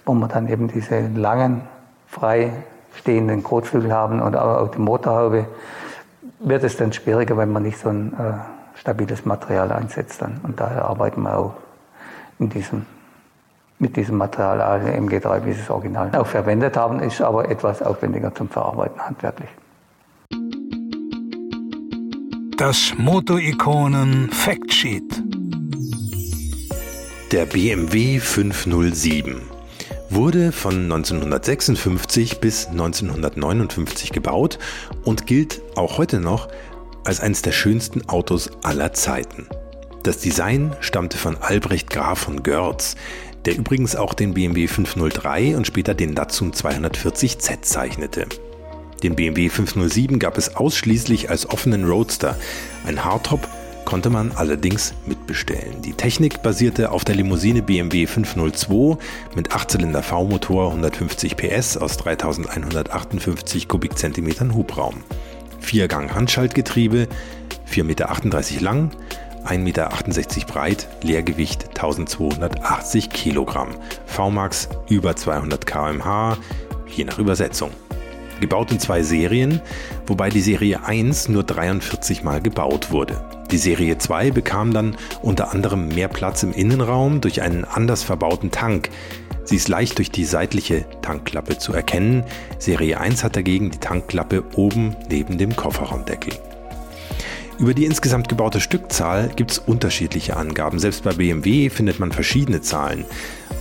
[0.06, 1.62] wo man dann eben diese langen,
[2.08, 5.48] freistehenden Kotflügel haben und auch die Motorhaube,
[6.40, 10.22] wird es dann schwieriger, wenn man nicht so ein äh, stabiles Material einsetzt.
[10.22, 10.42] Dann.
[10.44, 11.54] Und daher arbeiten wir auch
[12.40, 12.86] in diesem,
[13.80, 17.82] mit diesem Material also MG3, wie sie es original auch verwendet haben, ist aber etwas
[17.82, 19.50] aufwendiger zum Verarbeiten handwerklich.
[22.58, 25.24] Das Moto-Ikonen Factsheet.
[27.32, 29.42] Der BMW 507
[30.10, 34.60] wurde von 1956 bis 1959 gebaut
[35.06, 36.50] und gilt auch heute noch
[37.04, 39.48] als eines der schönsten Autos aller Zeiten.
[40.04, 42.96] Das Design stammte von Albrecht Graf von Görz,
[43.46, 48.28] der übrigens auch den BMW 503 und später den Datsun 240Z zeichnete.
[49.04, 52.38] Den BMW 507 gab es ausschließlich als offenen Roadster,
[52.86, 53.48] ein Hardtop
[53.86, 55.82] konnte man allerdings mitbestellen.
[55.82, 58.98] Die Technik basierte auf der Limousine BMW 502
[59.36, 65.04] mit 8-Zylinder V-Motor, 150 PS aus 3158 Kubikzentimetern Hubraum.
[65.62, 67.08] Viergang Handschaltgetriebe,
[67.72, 68.92] 4,38 Meter lang,
[69.46, 69.90] 1,68 Meter
[70.48, 73.70] breit, Leergewicht 1280 Kilogramm,
[74.06, 76.38] VMAX über 200 km/h,
[76.88, 77.72] je nach Übersetzung.
[78.42, 79.62] Gebaut in zwei Serien,
[80.08, 83.24] wobei die Serie 1 nur 43 Mal gebaut wurde.
[83.52, 88.50] Die Serie 2 bekam dann unter anderem mehr Platz im Innenraum durch einen anders verbauten
[88.50, 88.90] Tank.
[89.44, 92.24] Sie ist leicht durch die seitliche Tankklappe zu erkennen.
[92.60, 96.34] Serie 1 hat dagegen die Tankklappe oben neben dem Kofferraumdeckel.
[97.62, 100.80] Über die insgesamt gebaute Stückzahl gibt es unterschiedliche Angaben.
[100.80, 103.06] Selbst bei BMW findet man verschiedene Zahlen.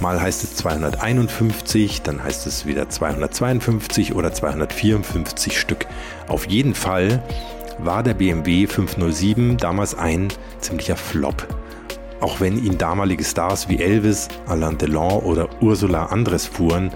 [0.00, 5.86] Mal heißt es 251, dann heißt es wieder 252 oder 254 Stück.
[6.28, 7.22] Auf jeden Fall
[7.78, 10.28] war der BMW 507 damals ein
[10.60, 11.46] ziemlicher Flop.
[12.20, 16.90] Auch wenn ihn damalige Stars wie Elvis, Alain Delon oder Ursula Andres fuhren.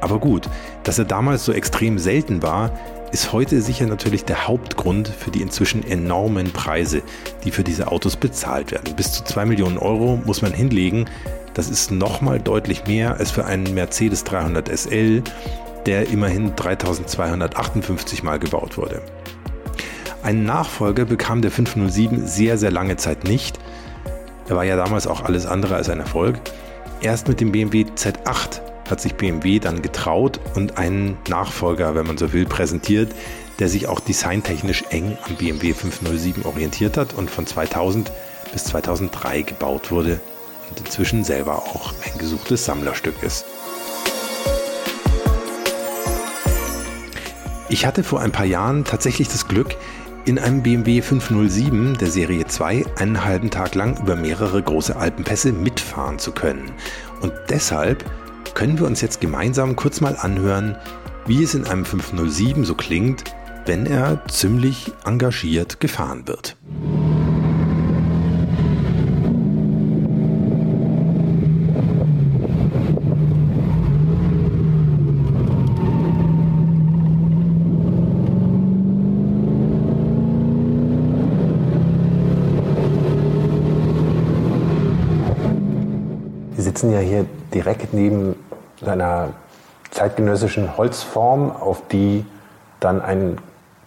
[0.00, 0.48] Aber gut,
[0.84, 2.70] dass er damals so extrem selten war,
[3.12, 7.02] ist heute sicher natürlich der Hauptgrund für die inzwischen enormen Preise,
[7.44, 8.94] die für diese Autos bezahlt werden.
[8.94, 11.06] Bis zu 2 Millionen Euro muss man hinlegen.
[11.54, 15.22] Das ist nochmal deutlich mehr als für einen Mercedes 300 SL,
[15.86, 19.00] der immerhin 3258 Mal gebaut wurde.
[20.22, 23.58] Einen Nachfolger bekam der 507 sehr, sehr lange Zeit nicht.
[24.48, 26.38] Er war ja damals auch alles andere als ein Erfolg.
[27.00, 32.16] Erst mit dem BMW Z8 hat sich BMW dann getraut und einen Nachfolger, wenn man
[32.16, 33.12] so will, präsentiert,
[33.58, 38.12] der sich auch designtechnisch eng am BMW 507 orientiert hat und von 2000
[38.52, 40.20] bis 2003 gebaut wurde
[40.70, 43.46] und inzwischen selber auch ein gesuchtes Sammlerstück ist.
[47.68, 49.76] Ich hatte vor ein paar Jahren tatsächlich das Glück,
[50.26, 55.52] in einem BMW 507 der Serie 2 einen halben Tag lang über mehrere große Alpenpässe
[55.52, 56.72] mitfahren zu können.
[57.20, 58.04] Und deshalb
[58.54, 60.76] können wir uns jetzt gemeinsam kurz mal anhören,
[61.26, 63.22] wie es in einem 507 so klingt,
[63.66, 66.56] wenn er ziemlich engagiert gefahren wird.
[86.76, 88.36] Sitzen ja hier direkt neben
[88.84, 89.30] seiner
[89.92, 92.26] zeitgenössischen Holzform, auf die
[92.80, 93.38] dann ein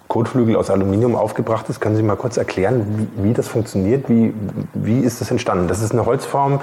[0.08, 1.80] Kotflügel aus Aluminium aufgebracht ist.
[1.82, 4.10] Können Sie mal kurz erklären, wie, wie das funktioniert?
[4.10, 4.34] Wie,
[4.74, 5.68] wie ist das entstanden?
[5.68, 6.62] Das ist eine Holzform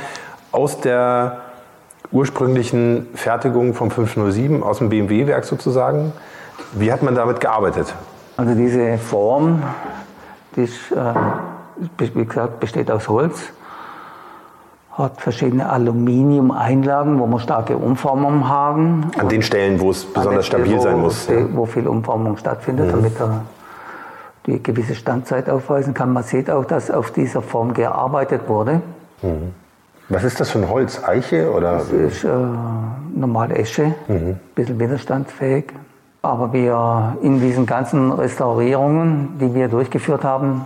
[0.51, 1.43] aus der
[2.11, 6.13] ursprünglichen Fertigung vom 507, aus dem BMW-Werk sozusagen.
[6.73, 7.95] Wie hat man damit gearbeitet?
[8.37, 9.63] Also diese Form,
[10.57, 11.15] die ist, äh,
[11.99, 13.53] wie gesagt, besteht aus Holz
[14.97, 19.11] hat verschiedene Aluminium-Einlagen, wo wir starke Umformungen haben.
[19.19, 21.29] An den Stellen, wo es besonders stabil sein muss.
[21.29, 21.47] Wo, ja.
[21.53, 22.91] wo viel Umformung stattfindet, mhm.
[22.93, 23.43] damit er
[24.47, 26.13] die gewisse Standzeit aufweisen kann.
[26.13, 28.81] Man sieht auch, dass auf dieser Form gearbeitet wurde.
[29.21, 29.53] Mhm.
[30.09, 31.03] Was ist das für ein Holz?
[31.05, 31.53] Eiche?
[31.53, 31.73] Oder?
[31.73, 32.29] Das ist äh,
[33.15, 34.17] normale Esche, mhm.
[34.17, 35.73] ein bisschen widerstandsfähig.
[36.23, 40.65] Aber wir in diesen ganzen Restaurierungen, die wir durchgeführt haben,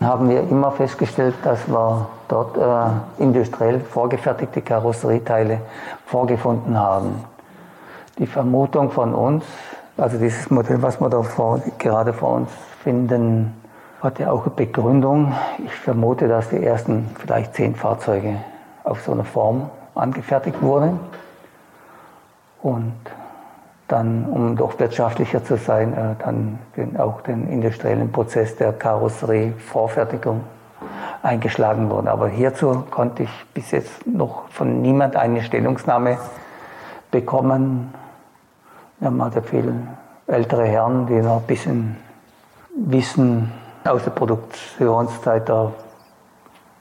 [0.00, 5.60] haben wir immer festgestellt, dass wir dort äh, industriell vorgefertigte Karosserieteile
[6.06, 7.24] vorgefunden haben.
[8.18, 9.44] Die Vermutung von uns,
[9.96, 12.50] also dieses Modell, was wir da vor, gerade vor uns
[12.82, 13.54] finden,
[14.00, 15.34] hat ja auch eine Begründung.
[15.64, 18.36] Ich vermute, dass die ersten vielleicht zehn Fahrzeuge
[18.84, 21.00] auf so eine Form angefertigt wurden.
[22.62, 22.94] Und
[23.88, 30.42] dann, um doch wirtschaftlicher zu sein, äh, dann den, auch den industriellen Prozess der Karosserie-Vorfertigung
[31.22, 32.10] eingeschlagen wurde.
[32.10, 36.18] Aber hierzu konnte ich bis jetzt noch von niemand eine Stellungnahme
[37.10, 37.92] bekommen.
[38.98, 39.72] Wir haben also viele
[40.26, 41.96] ältere Herren, die noch ein bisschen
[42.76, 43.52] Wissen
[43.84, 45.72] aus der Produktionszeit da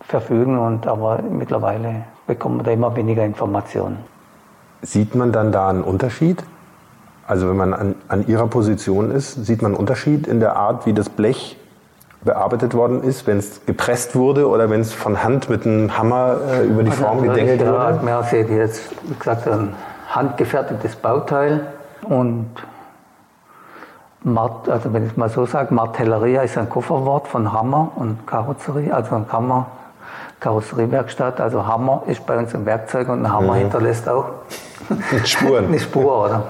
[0.02, 3.98] verfügen, und aber mittlerweile bekommen wir da immer weniger Informationen.
[4.82, 6.44] Sieht man dann da einen Unterschied?
[7.26, 10.86] Also wenn man an, an Ihrer Position ist, sieht man einen Unterschied in der Art,
[10.86, 11.58] wie das Blech
[12.22, 16.38] bearbeitet worden ist, wenn es gepresst wurde oder wenn es von Hand mit einem Hammer
[16.52, 17.74] äh, über die also Form gedengelt wurde?
[17.74, 19.74] Ja, man sieht jetzt, wie gesagt, ein
[20.10, 21.68] handgefertigtes Bauteil
[22.04, 22.50] und
[24.24, 28.26] Mart, also wenn ich es mal so sage, Martelleria ist ein Kofferwort von Hammer und
[28.28, 29.68] Karosserie, also ein Hammer,
[30.40, 31.40] Karosseriewerkstatt.
[31.40, 33.60] Also Hammer ist bei uns ein Werkzeug und ein Hammer mhm.
[33.60, 34.26] hinterlässt auch
[35.24, 35.66] Spuren.
[35.68, 36.44] eine Spur, oder?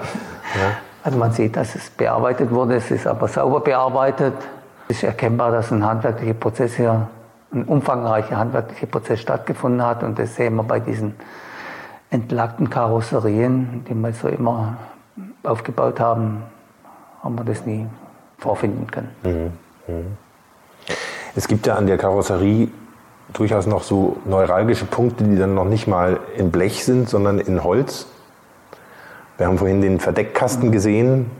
[0.54, 0.70] Ja.
[1.04, 4.34] Also man sieht, dass es bearbeitet wurde, es ist aber sauber bearbeitet.
[4.88, 7.08] Es ist erkennbar, dass ein handwerklicher Prozess hier,
[7.52, 11.14] ein umfangreicher handwerklicher Prozess stattgefunden hat und das sehen wir bei diesen
[12.10, 14.78] entlackten Karosserien, die wir so immer
[15.42, 16.42] aufgebaut haben,
[17.22, 17.86] haben wir das nie
[18.38, 19.10] vorfinden können.
[19.22, 19.94] Mhm.
[19.94, 20.16] Mhm.
[21.36, 22.68] Es gibt ja an der Karosserie
[23.32, 27.62] durchaus noch so neuralgische Punkte, die dann noch nicht mal in Blech sind, sondern in
[27.62, 28.06] Holz.
[29.36, 31.30] Wir haben vorhin den Verdeckkasten gesehen.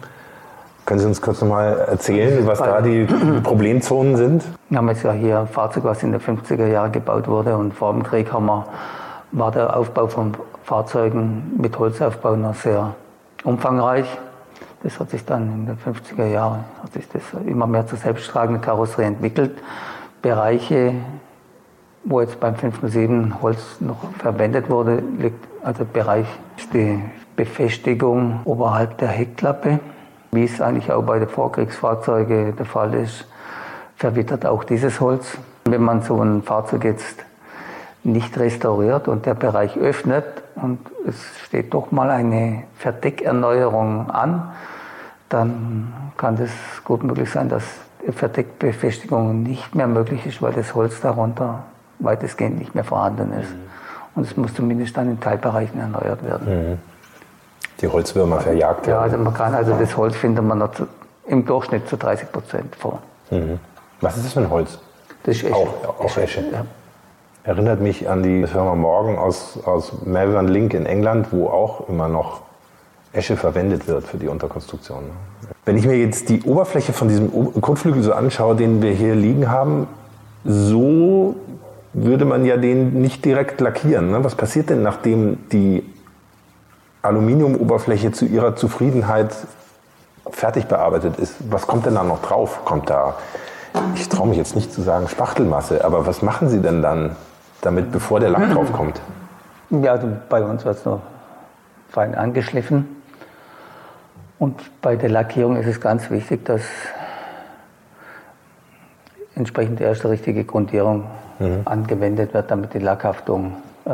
[0.88, 3.06] Können Sie uns kurz nochmal erzählen, was da die
[3.42, 4.42] Problemzonen sind?
[4.70, 7.74] Wir haben jetzt ja hier ein Fahrzeug, was in den 50er Jahren gebaut wurde und
[7.74, 8.64] vor dem Krieg haben wir,
[9.32, 10.32] war der Aufbau von
[10.64, 12.94] Fahrzeugen mit Holzaufbau noch sehr
[13.44, 14.06] umfangreich.
[14.82, 18.62] Das hat sich dann in den 50er Jahren hat sich das immer mehr zur selbsttragenden
[18.62, 19.58] Karosserie entwickelt.
[20.22, 20.94] Bereiche,
[22.04, 26.28] wo jetzt beim 507 Holz noch verwendet wurde, liegt also Bereich
[26.72, 26.98] die
[27.36, 29.80] Befestigung oberhalb der Heckklappe,
[30.30, 33.26] wie es eigentlich auch bei den Vorkriegsfahrzeugen der Fall ist,
[33.96, 35.38] verwittert auch dieses Holz.
[35.64, 37.24] Wenn man so ein Fahrzeug jetzt
[38.04, 44.52] nicht restauriert und der Bereich öffnet und es steht doch mal eine Verdeckerneuerung an,
[45.28, 46.50] dann kann es
[46.84, 47.64] gut möglich sein, dass
[48.06, 51.64] die Verdeckbefestigung nicht mehr möglich ist, weil das Holz darunter
[51.98, 53.50] weitestgehend nicht mehr vorhanden ist.
[53.50, 53.60] Mhm.
[54.14, 56.70] Und es muss zumindest dann in Teilbereichen erneuert werden.
[56.70, 56.78] Mhm
[57.80, 58.96] die Holzwürmer verjagt werden.
[58.96, 60.86] Ja, also man kann, also das Holz findet man noch zu,
[61.26, 63.00] im Durchschnitt zu 30 Prozent vor.
[63.30, 63.60] Mhm.
[64.00, 64.78] Was ist das für ein Holz?
[65.24, 65.54] Das ist Esche.
[65.54, 66.40] Auch, auch Esche.
[66.40, 66.64] Ja.
[67.44, 72.08] Erinnert mich an die Firma Morgan aus, aus Malvern Link in England, wo auch immer
[72.08, 72.42] noch
[73.12, 75.04] Esche verwendet wird für die Unterkonstruktion.
[75.64, 79.50] Wenn ich mir jetzt die Oberfläche von diesem Kotflügel so anschaue, den wir hier liegen
[79.50, 79.86] haben,
[80.44, 81.36] so
[81.94, 84.10] würde man ja den nicht direkt lackieren.
[84.10, 84.22] Ne?
[84.24, 85.82] Was passiert denn, nachdem die
[87.02, 89.34] Aluminiumoberfläche zu ihrer Zufriedenheit
[90.30, 92.64] fertig bearbeitet ist, was kommt denn da noch drauf?
[92.64, 93.16] Kommt da,
[93.94, 97.16] ich traue mich jetzt nicht zu sagen Spachtelmasse, aber was machen Sie denn dann
[97.60, 99.00] damit, bevor der Lack drauf kommt?
[99.70, 101.00] Ja, also bei uns wird es noch
[101.90, 102.96] fein angeschliffen.
[104.38, 106.62] Und bei der Lackierung ist es ganz wichtig, dass
[109.34, 111.04] entsprechend erst die richtige Grundierung
[111.38, 111.62] mhm.
[111.64, 113.90] angewendet wird, damit die Lackhaftung äh,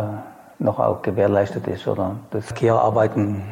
[0.65, 1.87] noch auch gewährleistet ist.
[1.87, 3.43] Oder das Lackierarbeiten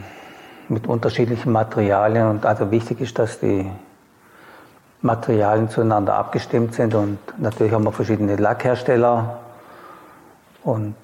[0.69, 3.71] mit unterschiedlichen Materialien und also wichtig ist, dass die
[5.03, 9.39] Materialien zueinander abgestimmt sind und natürlich haben wir verschiedene Lackhersteller
[10.63, 10.95] und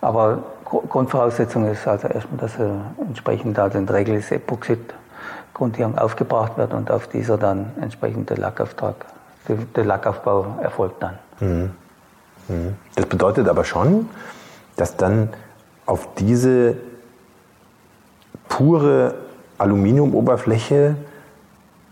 [0.00, 2.56] aber Grundvoraussetzung ist also erstmal, dass
[3.00, 4.94] entsprechend also in der Regel ist Epoxid
[5.98, 8.96] aufgebracht wird und auf dieser dann entsprechend der Lackauftrag,
[9.48, 11.18] der Lackaufbau erfolgt dann.
[11.40, 11.70] Mhm.
[12.48, 12.74] Mhm.
[12.94, 14.08] Das bedeutet aber schon,
[14.76, 15.28] dass dann
[15.86, 16.76] auf diese
[18.48, 19.14] pure
[19.58, 20.96] Aluminiumoberfläche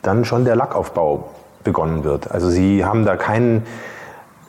[0.02, 1.30] dann schon der Lackaufbau
[1.64, 2.30] begonnen wird.
[2.30, 3.64] Also Sie haben da keinen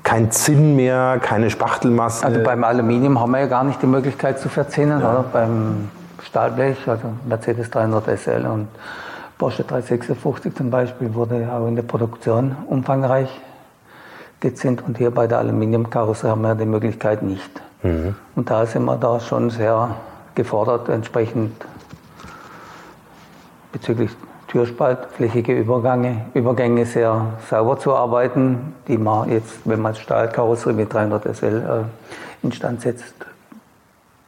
[0.03, 2.25] kein Zinn mehr, keine Spachtelmasse.
[2.25, 5.09] Also beim Aluminium haben wir ja gar nicht die Möglichkeit zu verzinnen, ja.
[5.09, 5.25] oder?
[5.31, 5.89] Beim
[6.21, 8.67] Stahlblech, also Mercedes 300 SL und
[9.37, 13.29] Porsche 356 zum Beispiel, wurde auch in der Produktion umfangreich
[14.43, 17.61] gezinnt und hier bei der Aluminiumkarosserie haben wir die Möglichkeit nicht.
[17.81, 18.15] Mhm.
[18.35, 19.95] Und da sind wir da schon sehr
[20.35, 21.53] gefordert, entsprechend
[23.71, 24.11] bezüglich
[24.47, 31.35] türspaltflächige Übergänge, Übergänge sehr sauber zu arbeiten, die man jetzt, wenn man Stahlkarosserie mit 300
[31.35, 33.15] SL äh, instand setzt,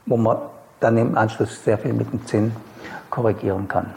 [0.05, 0.37] wo man
[0.79, 2.55] dann im Anschluss sehr viel mit dem Zinn
[3.09, 3.93] korrigieren kann.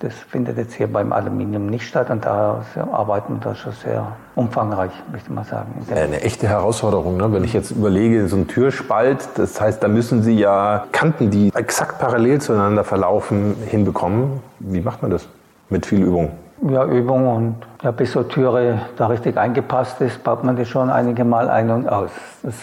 [0.00, 4.06] Das findet jetzt hier beim Aluminium nicht statt und da arbeiten wir da schon sehr
[4.34, 5.72] umfangreich, möchte man sagen.
[5.94, 7.32] Eine echte Herausforderung, ne?
[7.32, 11.52] wenn ich jetzt überlege, so ein Türspalt, das heißt, da müssen Sie ja Kanten, die
[11.54, 14.40] exakt parallel zueinander verlaufen, hinbekommen.
[14.58, 15.28] Wie macht man das?
[15.70, 16.32] Mit viel Übung?
[16.68, 20.90] Ja, Übung und ja, bis so Türe da richtig eingepasst ist, baut man die schon
[20.90, 22.10] einige Mal ein und aus.
[22.42, 22.54] Das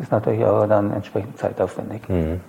[0.00, 2.08] ist natürlich auch dann entsprechend zeitaufwendig.
[2.08, 2.40] Mhm.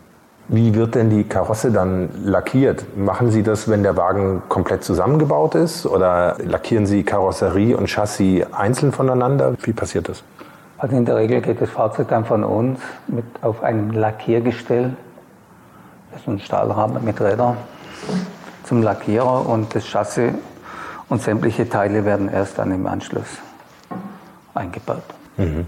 [0.50, 2.98] Wie wird denn die Karosse dann lackiert?
[2.98, 5.86] Machen Sie das, wenn der Wagen komplett zusammengebaut ist?
[5.86, 9.54] Oder lackieren Sie Karosserie und Chassis einzeln voneinander?
[9.64, 10.24] Wie passiert das?
[10.78, 14.94] Also in der Regel geht das Fahrzeug dann von uns mit auf einem Lackiergestell.
[16.12, 17.56] Das ist ein Stahlrahmen mit Rädern
[18.66, 20.34] zum Lackierer und das Chassis
[21.08, 23.40] und sämtliche Teile werden erst dann im Anschluss
[24.54, 25.04] eingebaut.
[25.38, 25.66] Mhm.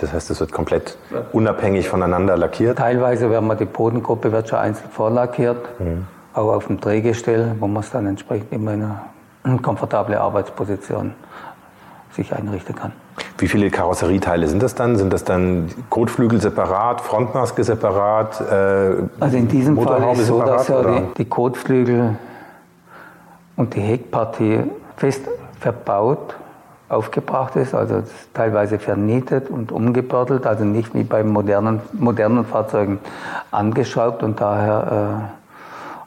[0.00, 0.96] Das heißt, es wird komplett
[1.32, 2.78] unabhängig voneinander lackiert?
[2.78, 6.06] Teilweise werden wir die Bodengruppe wird schon einzeln vorlackiert, mhm.
[6.32, 8.90] auch auf dem Drehgestell, wo man es dann entsprechend immer in
[9.42, 11.12] eine komfortable Arbeitsposition
[12.12, 12.92] sich einrichten kann.
[13.36, 14.96] Wie viele Karosserieteile sind das dann?
[14.96, 18.40] Sind das dann Kotflügel separat, Frontmaske separat?
[18.40, 22.16] Äh, also in diesem Fall ist es so, dass ja die, die Kotflügel
[23.56, 24.62] und die Heckpartie
[24.96, 26.34] fest verbaut
[26.90, 28.02] aufgebracht ist, also
[28.34, 32.98] teilweise vernietet und umgebördelt, also nicht wie bei modernen, modernen Fahrzeugen
[33.52, 35.30] angeschraubt und daher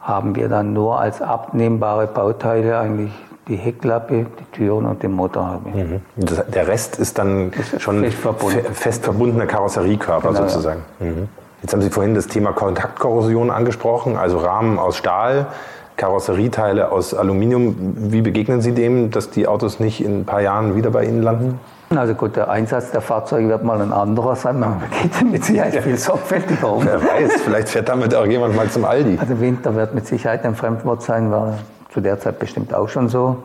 [0.03, 3.13] äh, haben wir dann nur als abnehmbare Bauteile eigentlich
[3.47, 5.69] die Heckklappe, die Türen und den Motorhaube.
[5.69, 6.01] Mhm.
[6.17, 8.73] Das, der Rest ist dann ist schon fest, verbunden.
[8.73, 10.81] fest verbundener Karosseriekörper genau, sozusagen.
[10.99, 11.05] Ja.
[11.05, 11.29] Mhm.
[11.63, 15.47] Jetzt haben Sie vorhin das Thema Kontaktkorrosion angesprochen, also Rahmen aus Stahl,
[15.95, 17.95] Karosserieteile aus Aluminium.
[17.95, 21.21] Wie begegnen Sie dem, dass die Autos nicht in ein paar Jahren wieder bei Ihnen
[21.21, 21.61] landen?
[21.89, 24.59] Also gut, der Einsatz der Fahrzeuge wird mal ein anderer sein.
[24.59, 26.85] Man geht mit Sicherheit viel sorgfältiger um.
[26.85, 29.17] Wer weiß, vielleicht fährt damit auch jemand mal zum Aldi.
[29.21, 31.53] Also Winter wird mit Sicherheit ein Fremdwort sein, war
[31.93, 33.37] zu der Zeit bestimmt auch schon so.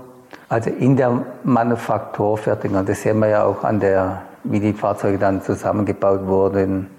[0.48, 5.40] Also in der Manufakturfertigung, das sehen wir ja auch an der, wie die Fahrzeuge dann
[5.40, 6.90] zusammengebaut wurden,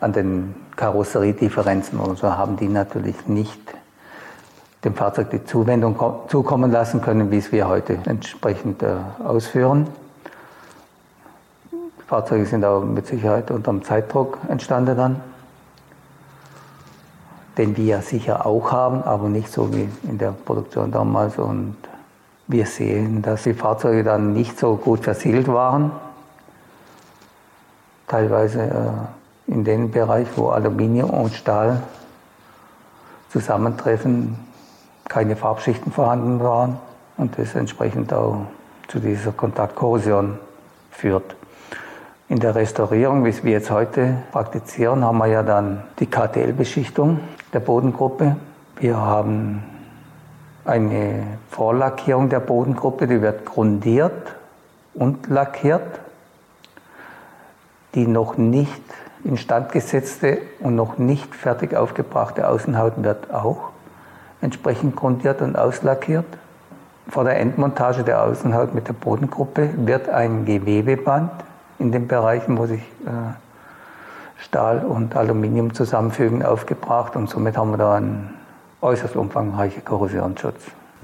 [0.00, 3.60] an den Karosseriedifferenzen oder so, haben die natürlich nicht
[4.84, 9.88] dem Fahrzeug die Zuwendung zukommen lassen können, wie es wir heute entsprechend äh, ausführen.
[11.72, 15.20] Die Fahrzeuge sind auch mit Sicherheit unter dem Zeitdruck entstanden dann,
[17.58, 21.38] den wir sicher auch haben, aber nicht so wie in der Produktion damals.
[21.38, 21.76] Und
[22.48, 25.92] wir sehen, dass die Fahrzeuge dann nicht so gut versiegelt waren,
[28.08, 29.19] teilweise äh,
[29.50, 31.82] in dem Bereich, wo Aluminium und Stahl
[33.30, 34.38] zusammentreffen,
[35.08, 36.78] keine Farbschichten vorhanden waren
[37.16, 38.46] und das entsprechend auch
[38.86, 40.38] zu dieser Kontaktkorrosion
[40.92, 41.34] führt.
[42.28, 47.18] In der Restaurierung, wie wir jetzt heute praktizieren, haben wir ja dann die KTL-Beschichtung
[47.52, 48.36] der Bodengruppe.
[48.76, 49.64] Wir haben
[50.64, 54.36] eine Vorlackierung der Bodengruppe, die wird grundiert
[54.94, 55.98] und lackiert.
[57.96, 58.80] Die noch nicht
[59.24, 63.70] instand gesetzte und noch nicht fertig aufgebrachte Außenhaut wird auch
[64.40, 66.24] entsprechend grundiert und auslackiert.
[67.08, 71.30] Vor der Endmontage der Außenhaut mit der Bodengruppe wird ein Gewebeband
[71.78, 73.34] in den Bereichen, wo sich äh,
[74.38, 78.34] Stahl und Aluminium zusammenfügen aufgebracht und somit haben wir da einen
[78.80, 80.60] äußerst umfangreichen Korrosionsschutz.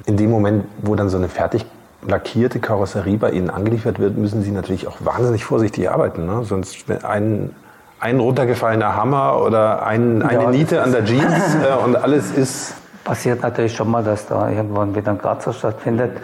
[0.07, 1.67] In dem Moment, wo dann so eine fertig
[2.07, 6.27] lackierte Karosserie bei Ihnen angeliefert wird, müssen Sie natürlich auch wahnsinnig vorsichtig arbeiten.
[6.27, 6.45] Ne?
[6.45, 7.55] Sonst ein,
[8.01, 12.75] ein runtergefallener Hammer oder ein, eine Ja, Niete an der Jeans äh, und alles ist
[13.07, 16.17] Passiert natürlich schon mal, dass da irgendwann wieder ein Kratzer stattfindet.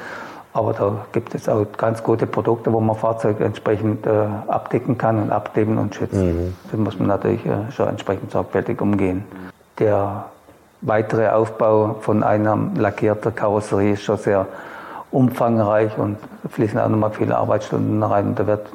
[0.53, 4.11] Aber da gibt es auch ganz gute Produkte, wo man Fahrzeuge entsprechend äh,
[4.49, 6.57] abdecken kann und abkleben und schützen.
[6.73, 9.25] Da muss man natürlich äh, schon entsprechend sorgfältig umgehen.
[9.79, 10.25] Der
[10.81, 14.49] weitere Aufbau von einer lackierten Karosserie ist schon sehr
[15.13, 16.19] umfangreich und
[16.51, 18.27] fließen auch nochmal viele Arbeitsstunden rein.
[18.27, 18.67] Und da wird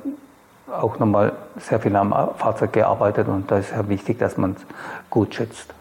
[0.72, 4.61] auch nochmal sehr viel am Fahrzeug gearbeitet und da ist sehr wichtig, dass man es
[5.09, 5.74] gut schützt.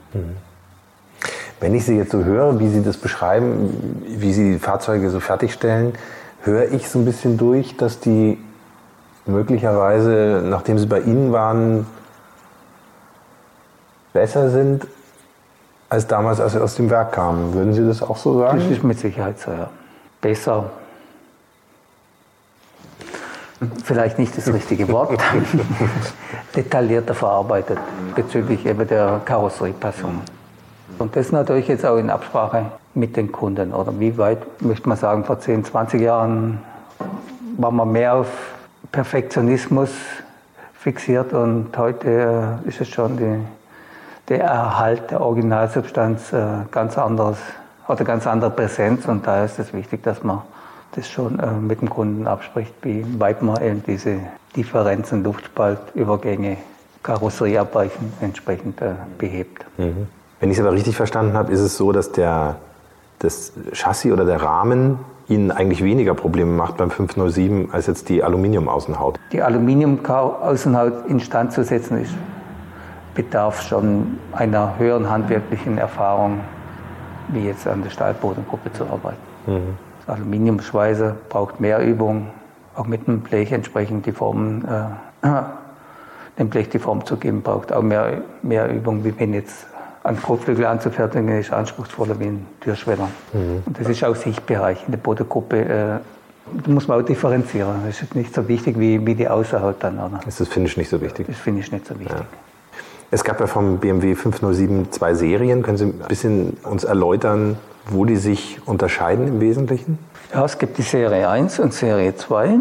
[1.61, 5.21] Wenn ich Sie jetzt so höre, wie Sie das beschreiben, wie Sie die Fahrzeuge so
[5.21, 5.95] fertigstellen,
[6.43, 8.39] höre ich so ein bisschen durch, dass die
[9.27, 11.87] möglicherweise, nachdem sie bei Ihnen waren,
[14.13, 14.87] besser sind
[15.89, 17.53] als damals, als sie aus dem Werk kamen.
[17.55, 18.73] Würden Sie das auch so Das sagen?
[18.73, 19.71] ist mit Sicherheit so, ja.
[20.21, 20.71] Besser.
[23.85, 25.19] Vielleicht nicht das richtige Wort.
[26.57, 27.79] Detaillierter verarbeitet
[28.15, 30.21] bezüglich eben der Karosseriepassung.
[30.99, 33.73] Und das natürlich jetzt auch in Absprache mit den Kunden.
[33.73, 36.63] Oder wie weit, möchte man sagen, vor 10, 20 Jahren
[37.59, 38.29] war man mehr auf
[38.93, 39.91] Perfektionismus
[40.75, 43.41] fixiert und heute äh, ist es schon die,
[44.29, 47.39] der Erhalt der Originalsubstanz äh, ganz anderes,
[47.89, 50.43] hat eine ganz andere Präsenz und daher ist es wichtig, dass man
[50.95, 54.21] das schon äh, mit dem Kunden abspricht, wie weit man eben diese
[54.55, 56.57] Differenzen, Luftspaltübergänge,
[57.03, 59.65] Karosserieabweichen entsprechend äh, behebt.
[59.77, 62.57] Wenn ich es aber richtig verstanden habe, ist es so, dass der,
[63.19, 68.23] das Chassis oder der Rahmen Ihnen eigentlich weniger Probleme macht beim 507 als jetzt die
[68.23, 69.19] Aluminium-Außenhaut.
[69.33, 72.15] Die Aluminium-Außenhaut instand zu setzen, ist,
[73.15, 76.41] bedarf schon einer höheren handwerklichen Erfahrung,
[77.29, 79.17] wie jetzt an der Stahlbodengruppe zu arbeiten.
[80.07, 82.29] Das Aluminiumschweißer braucht mehr Übung,
[82.75, 84.65] auch mit dem Blech entsprechend die Formen,
[85.23, 85.27] äh,
[86.39, 89.67] dem Blech die Form zu geben, braucht auch mehr, mehr Übung, wie wenn jetzt
[90.05, 93.09] ein Kotflügel anzufertigen, ist anspruchsvoller wie ein Türschweller.
[93.67, 95.65] Und das ist auch Sichtbereich in der Bodengruppe.
[95.65, 95.99] Äh,
[96.65, 97.83] da muss man auch differenzieren.
[97.85, 99.99] Das ist nicht so wichtig wie, wie die Außenhaut dann.
[99.99, 100.21] Oder?
[100.27, 101.27] Ist das Finish nicht so wichtig?
[101.27, 102.25] Das finde ich nicht so wichtig.
[103.11, 105.63] Es gab ja vom BMW 507 zwei Serien.
[105.63, 107.57] Können Sie ein bisschen uns erläutern,
[107.89, 109.99] wo die sich unterscheiden im Wesentlichen?
[110.35, 112.59] Ja, es gibt die Serie 1 und Serie 2.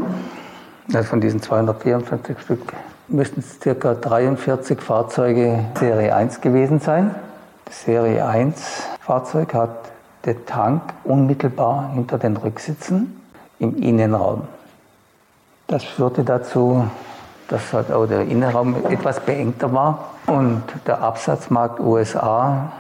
[0.94, 2.74] Also von diesen 254 Stück
[3.08, 3.96] müssten es ca.
[3.96, 7.16] 43 Fahrzeuge Serie 1 gewesen sein.
[7.66, 9.90] Das Serie 1 Fahrzeug hat
[10.26, 13.20] den Tank unmittelbar hinter den Rücksitzen
[13.58, 14.44] im Innenraum.
[15.68, 16.86] Das führte dazu,
[17.48, 22.72] dass halt auch der Innenraum etwas beengter war und der Absatzmarkt USA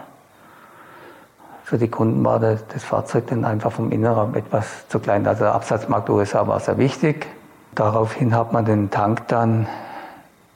[1.63, 5.26] für die Kunden war das, das Fahrzeug dann einfach vom Innenraum etwas zu klein.
[5.26, 7.26] Also der Absatzmarkt USA war sehr wichtig.
[7.74, 9.68] Daraufhin hat man den Tank dann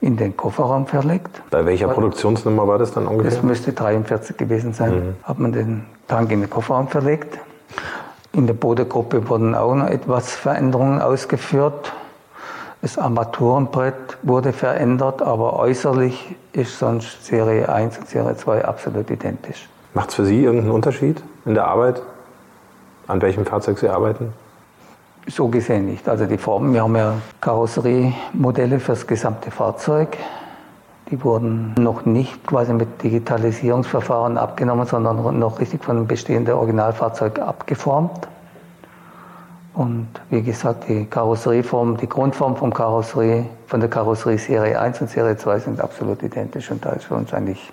[0.01, 1.41] in den Kofferraum verlegt.
[1.49, 3.43] Bei welcher Produktionsnummer war das dann Das ungefähr?
[3.43, 5.15] müsste 43 gewesen sein.
[5.23, 7.39] Hat man den Tank in den Kofferraum verlegt.
[8.31, 11.91] In der Bodengruppe wurden auch noch etwas Veränderungen ausgeführt.
[12.81, 19.67] Das Armaturenbrett wurde verändert, aber äußerlich ist sonst Serie 1 und Serie 2 absolut identisch.
[19.93, 22.01] Macht es für Sie irgendeinen Unterschied in der Arbeit?
[23.07, 24.31] An welchem Fahrzeug Sie arbeiten?
[25.27, 26.07] So gesehen nicht.
[26.07, 30.15] Also die Formen, wir haben ja Karosseriemodelle für das gesamte Fahrzeug.
[31.11, 37.39] Die wurden noch nicht quasi mit Digitalisierungsverfahren abgenommen, sondern noch richtig von dem bestehenden Originalfahrzeug
[37.39, 38.27] abgeformt.
[39.79, 45.09] Und wie gesagt, die Karosserieform, die Grundform vom Karosserie, von der Karosserie Serie 1 und
[45.09, 47.71] Serie 2 sind absolut identisch und da ist für uns eigentlich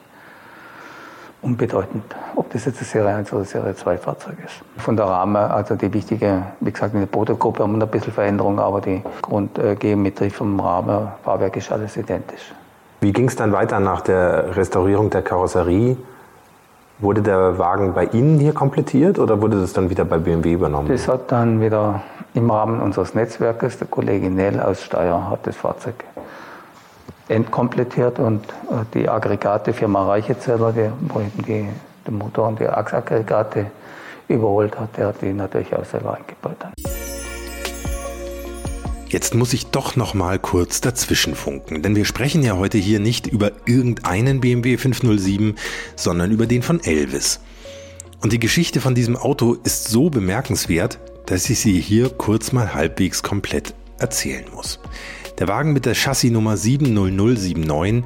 [1.43, 2.05] unbedeutend,
[2.37, 4.55] ob das jetzt ein Serie 1 oder Serie 2 Fahrzeug ist.
[4.81, 8.13] Von der Rahmen, also die wichtige, wie gesagt, in der Bodengruppe haben wir ein bisschen
[8.13, 12.55] Veränderung, aber die Grundgeometrie vom Rahmen, Fahrwerk ist alles identisch.
[13.01, 15.97] Wie ging es dann weiter nach der Restaurierung der Karosserie?
[16.99, 20.89] Wurde der Wagen bei Ihnen hier komplettiert oder wurde das dann wieder bei BMW übernommen?
[20.89, 25.57] Das hat dann wieder im Rahmen unseres Netzwerkes, der Kollege Nell aus Steyr hat das
[25.57, 25.95] Fahrzeug
[27.29, 31.69] entkomplettiert und äh, die Aggregate Firma Reichezeller, die, wo eben die,
[32.07, 33.67] den Motor und die Achsaggregate
[34.29, 36.57] überholt hat, der hat die natürlich auch selber eingebaut.
[36.61, 36.73] Dann.
[39.09, 42.99] Jetzt muss ich doch noch mal kurz dazwischen funken, denn wir sprechen ja heute hier
[42.99, 45.55] nicht über irgendeinen BMW 507,
[45.95, 47.39] sondern über den von Elvis.
[48.21, 52.75] Und die Geschichte von diesem Auto ist so bemerkenswert, dass ich sie hier kurz mal
[52.75, 54.81] halbwegs komplett erzählen muss.
[55.39, 58.05] Der Wagen mit der Chassisnummer 70079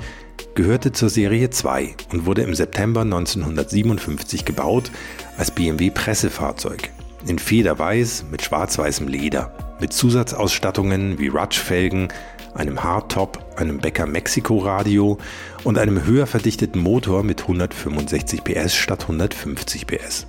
[0.54, 4.90] gehörte zur Serie 2 und wurde im September 1957 gebaut
[5.38, 6.90] als BMW Pressefahrzeug.
[7.26, 12.08] In Federweiß mit schwarz-weißem Leder, mit Zusatzausstattungen wie Rutschfelgen,
[12.54, 15.18] einem Hardtop, einem Becker Mexiko Radio
[15.62, 20.26] und einem höher verdichteten Motor mit 165 PS statt 150 PS.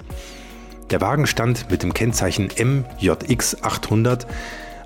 [0.90, 4.28] Der Wagen stand mit dem Kennzeichen MJX 800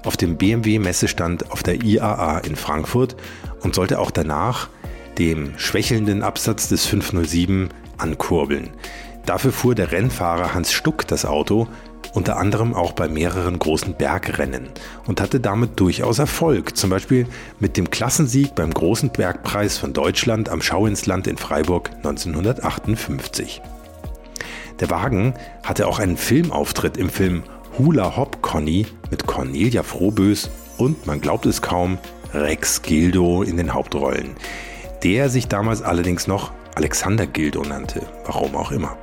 [0.03, 3.15] auf dem BMW Messestand auf der IAA in Frankfurt
[3.61, 4.69] und sollte auch danach
[5.17, 8.69] dem schwächelnden Absatz des 507 ankurbeln.
[9.25, 11.67] Dafür fuhr der Rennfahrer Hans Stuck das Auto
[12.15, 14.69] unter anderem auch bei mehreren großen Bergrennen
[15.05, 17.27] und hatte damit durchaus Erfolg, zum Beispiel
[17.59, 23.61] mit dem Klassensieg beim Großen Bergpreis von Deutschland am Schauinsland in Freiburg 1958.
[24.79, 27.43] Der Wagen hatte auch einen Filmauftritt im Film
[27.77, 31.97] Hula Hop Conny mit Cornelia Frohbös und, man glaubt es kaum,
[32.33, 34.35] Rex Gildo in den Hauptrollen,
[35.03, 38.97] der sich damals allerdings noch Alexander Gildo nannte, warum auch immer.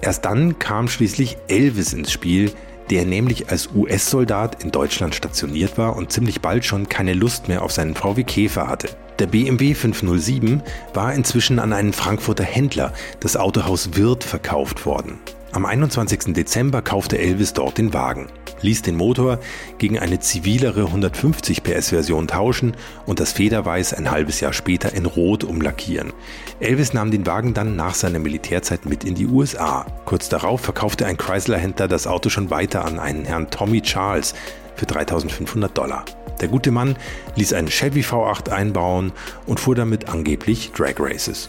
[0.00, 2.52] Erst dann kam schließlich Elvis ins Spiel,
[2.90, 7.62] der nämlich als US-Soldat in Deutschland stationiert war und ziemlich bald schon keine Lust mehr
[7.62, 8.88] auf seinen VW Käfer hatte.
[9.18, 10.62] Der BMW 507
[10.94, 15.18] war inzwischen an einen Frankfurter Händler, das Autohaus Wirth, verkauft worden.
[15.50, 16.34] Am 21.
[16.34, 18.26] Dezember kaufte Elvis dort den Wagen,
[18.60, 19.38] ließ den Motor
[19.78, 22.76] gegen eine zivilere 150 PS Version tauschen
[23.06, 26.12] und das Federweiß ein halbes Jahr später in Rot umlackieren.
[26.60, 29.86] Elvis nahm den Wagen dann nach seiner Militärzeit mit in die USA.
[30.04, 34.34] Kurz darauf verkaufte ein Chrysler-Händler das Auto schon weiter an einen Herrn Tommy Charles
[34.76, 36.04] für 3500 Dollar.
[36.42, 36.96] Der gute Mann
[37.36, 39.12] ließ einen Chevy V8 einbauen
[39.46, 41.48] und fuhr damit angeblich Drag Races.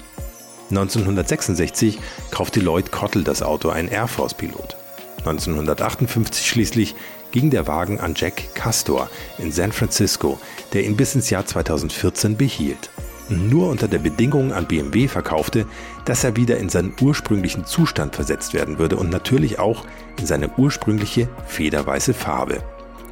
[0.70, 2.00] 1966
[2.32, 4.76] kaufte Lloyd Cottle das Auto, ein Air Force-Pilot.
[5.20, 6.96] 1958 schließlich
[7.32, 10.40] ging der Wagen an Jack Castor in San Francisco,
[10.74, 12.90] der ihn bis ins Jahr 2014 behielt.
[13.30, 15.68] Nur unter der Bedingung an BMW verkaufte,
[16.06, 19.86] dass er wieder in seinen ursprünglichen Zustand versetzt werden würde und natürlich auch
[20.20, 22.64] in seine ursprüngliche federweiße Farbe.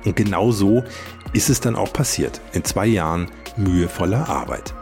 [0.06, 0.84] Und genau so
[1.34, 4.74] ist es dann auch passiert, in zwei Jahren mühevoller Arbeit.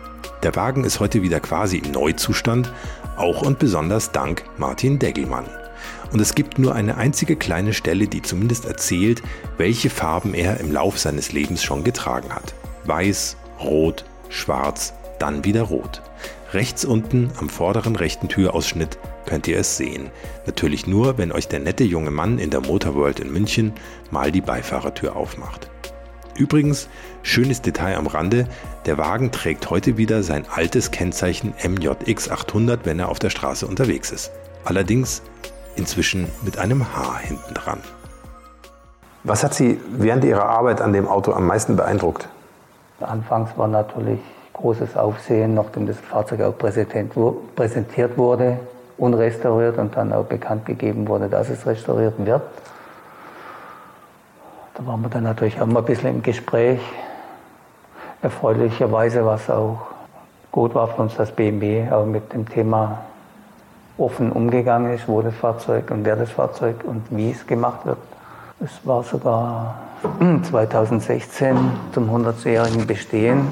[0.45, 2.71] Der Wagen ist heute wieder quasi im Neuzustand,
[3.17, 5.47] auch und besonders dank Martin Degelmann.
[6.11, 9.23] Und es gibt nur eine einzige kleine Stelle, die zumindest erzählt,
[9.57, 12.53] welche Farben er im Lauf seines Lebens schon getragen hat.
[12.83, 16.03] Weiß, Rot, Schwarz, dann wieder Rot.
[16.53, 20.11] Rechts unten am vorderen rechten Türausschnitt könnt ihr es sehen.
[20.45, 23.73] Natürlich nur, wenn euch der nette junge Mann in der Motorworld in München
[24.11, 25.71] mal die Beifahrertür aufmacht.
[26.37, 26.89] Übrigens,
[27.23, 28.45] schönes Detail am Rande,
[28.85, 33.65] der Wagen trägt heute wieder sein altes Kennzeichen MJX 800, wenn er auf der Straße
[33.65, 34.31] unterwegs ist.
[34.65, 35.21] Allerdings
[35.77, 37.79] inzwischen mit einem H hinten dran.
[39.23, 42.27] Was hat Sie während Ihrer Arbeit an dem Auto am meisten beeindruckt?
[42.99, 44.19] Anfangs war natürlich
[44.53, 48.59] großes Aufsehen, nachdem das Fahrzeug auch präsentiert wurde,
[48.97, 52.41] unrestauriert und dann auch bekannt gegeben wurde, dass es restauriert wird.
[54.77, 56.81] Da waren wir dann natürlich auch mal ein bisschen im Gespräch.
[58.21, 59.87] Erfreulicherweise war es auch
[60.51, 62.99] gut war für uns, dass BMW auch mit dem Thema
[63.97, 67.97] offen umgegangen ist, wo das Fahrzeug und wer das Fahrzeug und wie es gemacht wird.
[68.59, 69.75] Es war sogar
[70.43, 71.57] 2016
[71.93, 73.47] zum 100-jährigen Bestehen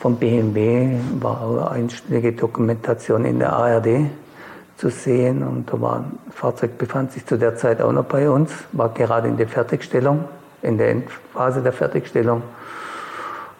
[0.00, 4.10] von BMW, war auch einstündige Dokumentation in der ARD
[4.80, 5.42] zu sehen.
[5.42, 8.88] Und da war, das Fahrzeug befand sich zu der Zeit auch noch bei uns, war
[8.88, 10.24] gerade in der Fertigstellung,
[10.62, 12.42] in der Endphase der Fertigstellung.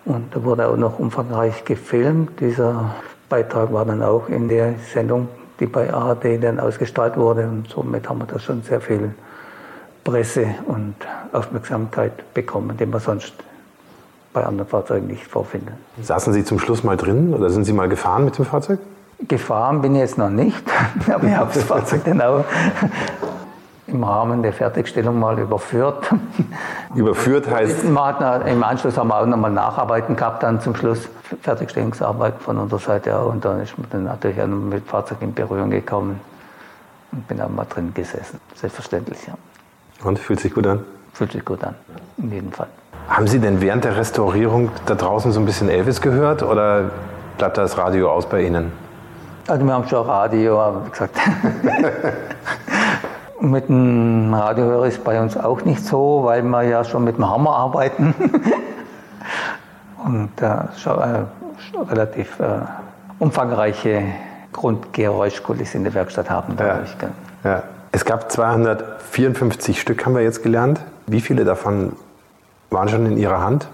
[0.06, 2.40] Und da wurde auch noch umfangreich gefilmt.
[2.40, 2.94] Dieser
[3.28, 5.28] Beitrag war dann auch in der Sendung,
[5.60, 7.46] die bei ARD dann ausgestrahlt wurde.
[7.46, 9.14] Und somit haben wir da schon sehr viel
[10.02, 10.94] Presse und
[11.32, 13.34] Aufmerksamkeit bekommen, die wir sonst
[14.32, 15.74] bei anderen Fahrzeugen nicht vorfinden.
[16.00, 18.78] Saßen Sie zum Schluss mal drin oder sind Sie mal gefahren mit dem Fahrzeug?
[19.28, 20.62] Gefahren bin ich jetzt noch nicht,
[21.12, 22.44] aber ich habe das Fahrzeug dann auch
[23.92, 26.10] im Rahmen der Fertigstellung mal überführt.
[26.94, 27.84] Überführt heißt?
[27.84, 31.08] Im Anschluss haben wir auch nochmal Nacharbeiten gehabt, dann zum Schluss
[31.42, 33.32] Fertigstellungsarbeit von unserer Seite auch.
[33.32, 36.20] Und dann ist man dann natürlich auch mit dem Fahrzeug in Berührung gekommen
[37.12, 38.40] und bin auch mal drin gesessen.
[38.54, 39.34] Selbstverständlich, ja.
[40.04, 40.84] Und fühlt sich gut an?
[41.12, 41.74] Fühlt sich gut an,
[42.18, 42.68] in jedem Fall.
[43.08, 46.90] Haben Sie denn während der Restaurierung da draußen so ein bisschen Elvis gehört oder
[47.38, 48.72] bleibt das Radio aus bei Ihnen?
[49.46, 51.16] Also wir haben schon Radio, aber wie gesagt,
[53.40, 57.28] mit dem Radiohörer ist bei uns auch nicht so, weil wir ja schon mit dem
[57.28, 58.14] Hammer arbeiten
[60.04, 61.24] und äh, schon, äh,
[61.70, 62.60] schon relativ äh,
[63.18, 64.02] umfangreiche
[64.52, 66.56] Grundgeräuschkulisse in der Werkstatt haben.
[66.58, 66.80] Ja.
[66.84, 66.96] Ich,
[67.44, 67.62] ja.
[67.92, 70.80] Es gab 254 Stück, haben wir jetzt gelernt.
[71.06, 71.92] Wie viele davon
[72.70, 73.68] waren schon in Ihrer Hand?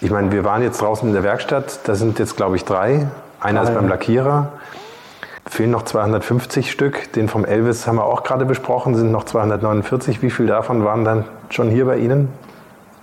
[0.00, 3.06] Ich meine, wir waren jetzt draußen in der Werkstatt, da sind jetzt, glaube ich, drei.
[3.42, 4.52] Einer ist beim Lackierer.
[5.46, 7.12] Fehlen noch 250 Stück.
[7.14, 10.22] Den vom Elvis haben wir auch gerade besprochen, sind noch 249.
[10.22, 12.28] Wie viel davon waren dann schon hier bei Ihnen?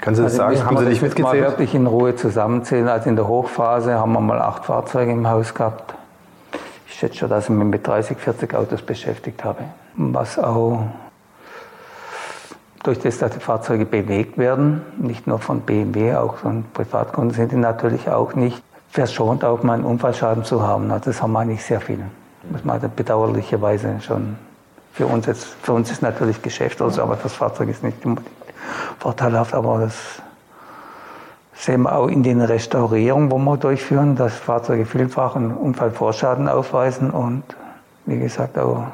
[0.01, 0.65] Können Sie das Also sagen?
[0.65, 1.51] Haben Sie nicht das jetzt mal mitgezählt?
[1.51, 2.87] wirklich in Ruhe zusammenzählen.
[2.87, 5.93] Also in der Hochphase haben wir mal acht Fahrzeuge im Haus gehabt.
[6.87, 9.63] Ich schätze schon, dass ich mich mit 30, 40 Autos beschäftigt habe.
[9.95, 10.83] Was auch
[12.83, 17.51] durch das, dass die Fahrzeuge bewegt werden, nicht nur von BMW, auch von Privatkunden sind
[17.51, 20.91] die natürlich auch nicht verschont, auch mal einen Unfallschaden zu haben.
[21.03, 22.05] Das haben wir eigentlich sehr viele.
[22.49, 24.37] Muss man bedauerlicherweise schon
[24.93, 27.97] für uns jetzt, für uns ist natürlich Geschäft, also, aber das Fahrzeug ist nicht
[28.99, 29.95] vorteilhaft, aber das
[31.53, 37.11] sehen wir auch in den Restaurierungen, wo wir durchführen, dass Fahrzeuge vielfach einen Unfallvorschaden aufweisen
[37.11, 37.43] und
[38.05, 38.87] wie gesagt auch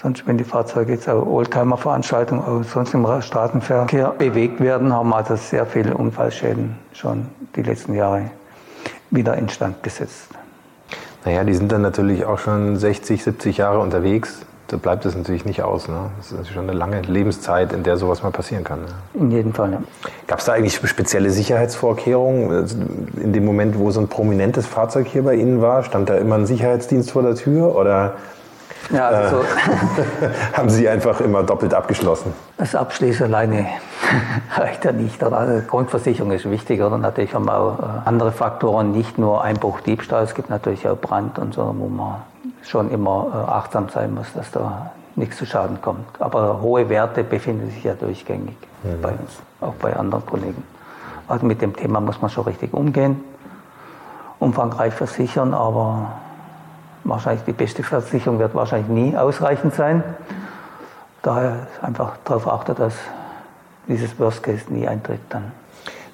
[0.00, 5.16] sonst, wenn die Fahrzeuge jetzt auch Oldtimer-Veranstaltungen auch sonst im Straßenverkehr bewegt werden, haben wir
[5.16, 8.30] also sehr viele Unfallschäden schon die letzten Jahre
[9.14, 10.28] wieder instand gesetzt.
[11.24, 14.40] Naja, die sind dann natürlich auch schon 60, 70 Jahre unterwegs.
[14.68, 15.88] Da bleibt es natürlich nicht aus.
[15.88, 16.10] Ne?
[16.16, 18.80] Das ist natürlich schon eine lange Lebenszeit, in der sowas mal passieren kann.
[18.80, 18.86] Ne?
[19.14, 19.72] In jedem Fall.
[19.72, 19.82] Ja.
[20.26, 22.66] Gab es da eigentlich spezielle Sicherheitsvorkehrungen?
[23.22, 26.36] In dem Moment, wo so ein prominentes Fahrzeug hier bei Ihnen war, stand da immer
[26.36, 28.14] ein Sicherheitsdienst vor der Tür oder
[28.90, 29.44] Ja, also so,
[30.56, 32.32] haben Sie einfach immer doppelt abgeschlossen?
[32.56, 33.66] das Abschließen alleine
[34.56, 35.22] reicht ja nicht.
[35.22, 36.98] Also Grundversicherung ist wichtig, oder?
[36.98, 40.96] Natürlich haben wir auch äh, andere Faktoren, nicht nur Einbruch, Diebstahl, es gibt natürlich auch
[40.96, 42.16] Brand und so, wo man
[42.62, 46.20] schon immer äh, achtsam sein muss, dass da nichts zu Schaden kommt.
[46.20, 48.56] Aber hohe Werte befinden sich ja durchgängig
[49.00, 50.62] bei uns, auch bei anderen Kollegen.
[51.28, 53.22] Also mit dem Thema muss man schon richtig umgehen,
[54.38, 56.12] umfangreich versichern, aber
[57.04, 60.02] wahrscheinlich die beste Versicherung wird wahrscheinlich nie ausreichend sein.
[61.22, 62.94] Daher einfach darauf achten, dass
[63.88, 65.52] dieses Worst Case nie eintritt dann.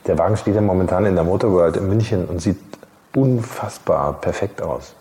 [0.06, 2.58] Der Wagen steht ja momentan in der Motor World in München und sieht
[3.14, 4.94] unfassbar perfekt aus.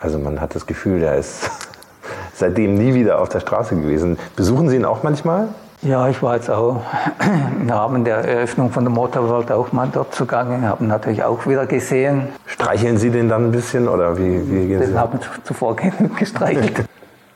[0.00, 1.50] Also man hat das Gefühl, der ist
[2.34, 4.18] seitdem nie wieder auf der Straße gewesen.
[4.36, 5.48] Besuchen Sie ihn auch manchmal?
[5.82, 6.80] Ja, ich war jetzt auch
[7.60, 11.66] im Rahmen der Eröffnung von der Motorworld auch mal dort zugange, habe natürlich auch wieder
[11.66, 12.28] gesehen.
[12.46, 14.86] Streicheln Sie den dann ein bisschen oder wie, wie gehen Sie?
[14.86, 15.74] Den haben zuvor
[16.18, 16.84] gestreichelt.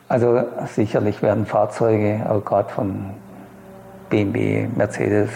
[0.07, 0.43] Also
[0.73, 3.07] sicherlich werden Fahrzeuge, auch gerade von
[4.09, 5.29] BMW, Mercedes,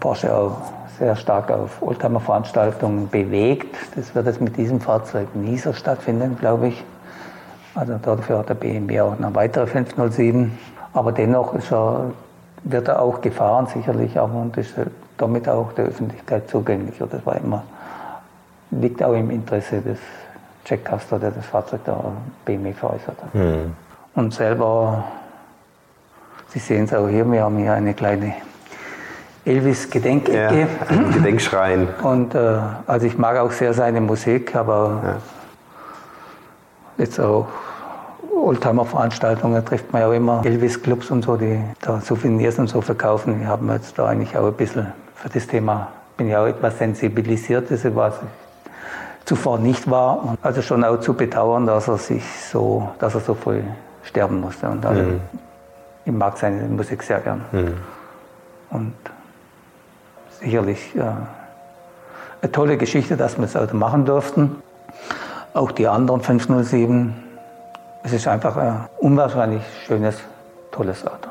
[0.00, 0.56] Porsche auch
[0.98, 3.76] sehr stark auf Oldtimer-Veranstaltungen bewegt.
[3.94, 6.82] Das wird jetzt mit diesem Fahrzeug nie so stattfinden, glaube ich.
[7.74, 10.56] Also dafür hat der BMW auch eine weitere 507.
[10.92, 12.10] Aber dennoch er,
[12.64, 14.74] wird er auch gefahren, sicherlich, aber und ist
[15.16, 16.96] damit auch der Öffentlichkeit zugänglich.
[16.98, 17.62] Das war immer,
[18.70, 19.98] liegt auch im Interesse des
[20.64, 21.98] Jack Castor, der das Fahrzeug der
[22.44, 23.34] BMW veräußert hat.
[24.14, 25.04] Und selber,
[26.48, 28.34] Sie sehen es auch hier, wir haben hier eine kleine
[29.44, 30.60] Elvis-Gedenkecke.
[30.60, 31.88] Ja, ein Gedenkschrein.
[32.02, 35.16] Und äh, also ich mag auch sehr seine Musik, aber
[36.98, 37.46] jetzt auch
[38.46, 43.40] Oldtimer-Veranstaltungen trifft man ja immer Elvis-Clubs und so, die da Souvenirs und so verkaufen.
[43.40, 46.78] Wir haben jetzt da eigentlich auch ein bisschen für das Thema, bin ja auch etwas
[46.78, 48.68] sensibilisiert, das was ich
[49.24, 50.24] zuvor nicht war.
[50.24, 53.60] Und also schon auch zu bedauern, dass er sich so, dass er so früh
[54.02, 54.68] sterben musste.
[54.68, 55.02] Und also,
[56.04, 57.42] ich mag seine Musik sehr gern.
[58.70, 58.94] Und
[60.40, 61.26] sicherlich ja,
[62.40, 64.56] eine tolle Geschichte, dass wir das Auto machen durften.
[65.52, 67.27] Auch die anderen 507.
[68.08, 70.16] Es ist einfach ein unwahrscheinlich schönes,
[70.70, 71.28] tolles Auto.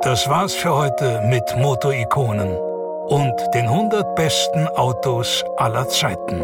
[0.00, 2.56] Das war's für heute mit Motorikonen
[3.08, 6.40] und den 100 besten Autos aller Zeiten.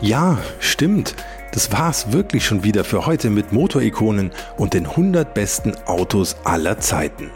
[0.00, 1.16] Ja, stimmt.
[1.52, 6.78] Das war's wirklich schon wieder für heute mit Motorikonen und den 100 besten Autos aller
[6.78, 7.32] Zeiten.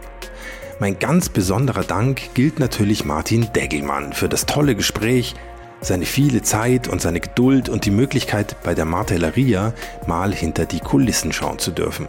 [0.81, 5.37] Mein ganz besonderer Dank gilt natürlich Martin Deggelmann für das tolle Gespräch,
[5.81, 9.73] seine viele Zeit und seine Geduld und die Möglichkeit, bei der Martelleria
[10.09, 12.09] mal hinter die Kulissen schauen zu dürfen.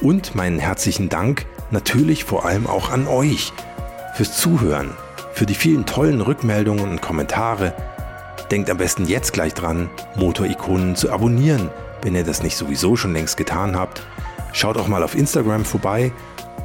[0.00, 3.52] Und meinen herzlichen Dank natürlich vor allem auch an euch
[4.16, 4.90] fürs Zuhören,
[5.32, 7.74] für die vielen tollen Rückmeldungen und Kommentare.
[8.50, 11.70] Denkt am besten jetzt gleich dran, Motorikonen zu abonnieren,
[12.02, 14.02] wenn ihr das nicht sowieso schon längst getan habt.
[14.52, 16.10] Schaut auch mal auf Instagram vorbei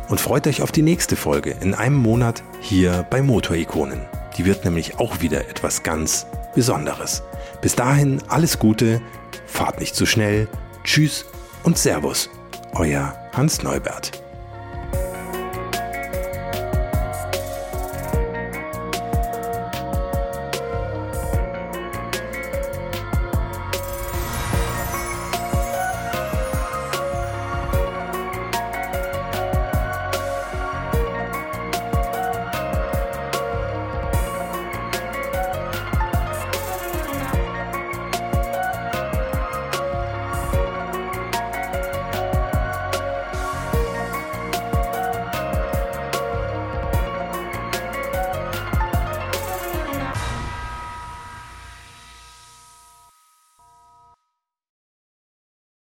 [0.10, 4.02] und freut euch auf die nächste Folge in einem Monat hier bei Motorikonen.
[4.38, 7.24] Die wird nämlich auch wieder etwas ganz Besonderes.
[7.62, 9.02] Bis dahin alles Gute,
[9.46, 10.48] fahrt nicht zu schnell,
[10.84, 11.26] tschüss
[11.64, 12.30] und Servus,
[12.74, 14.25] euer Hans Neubert.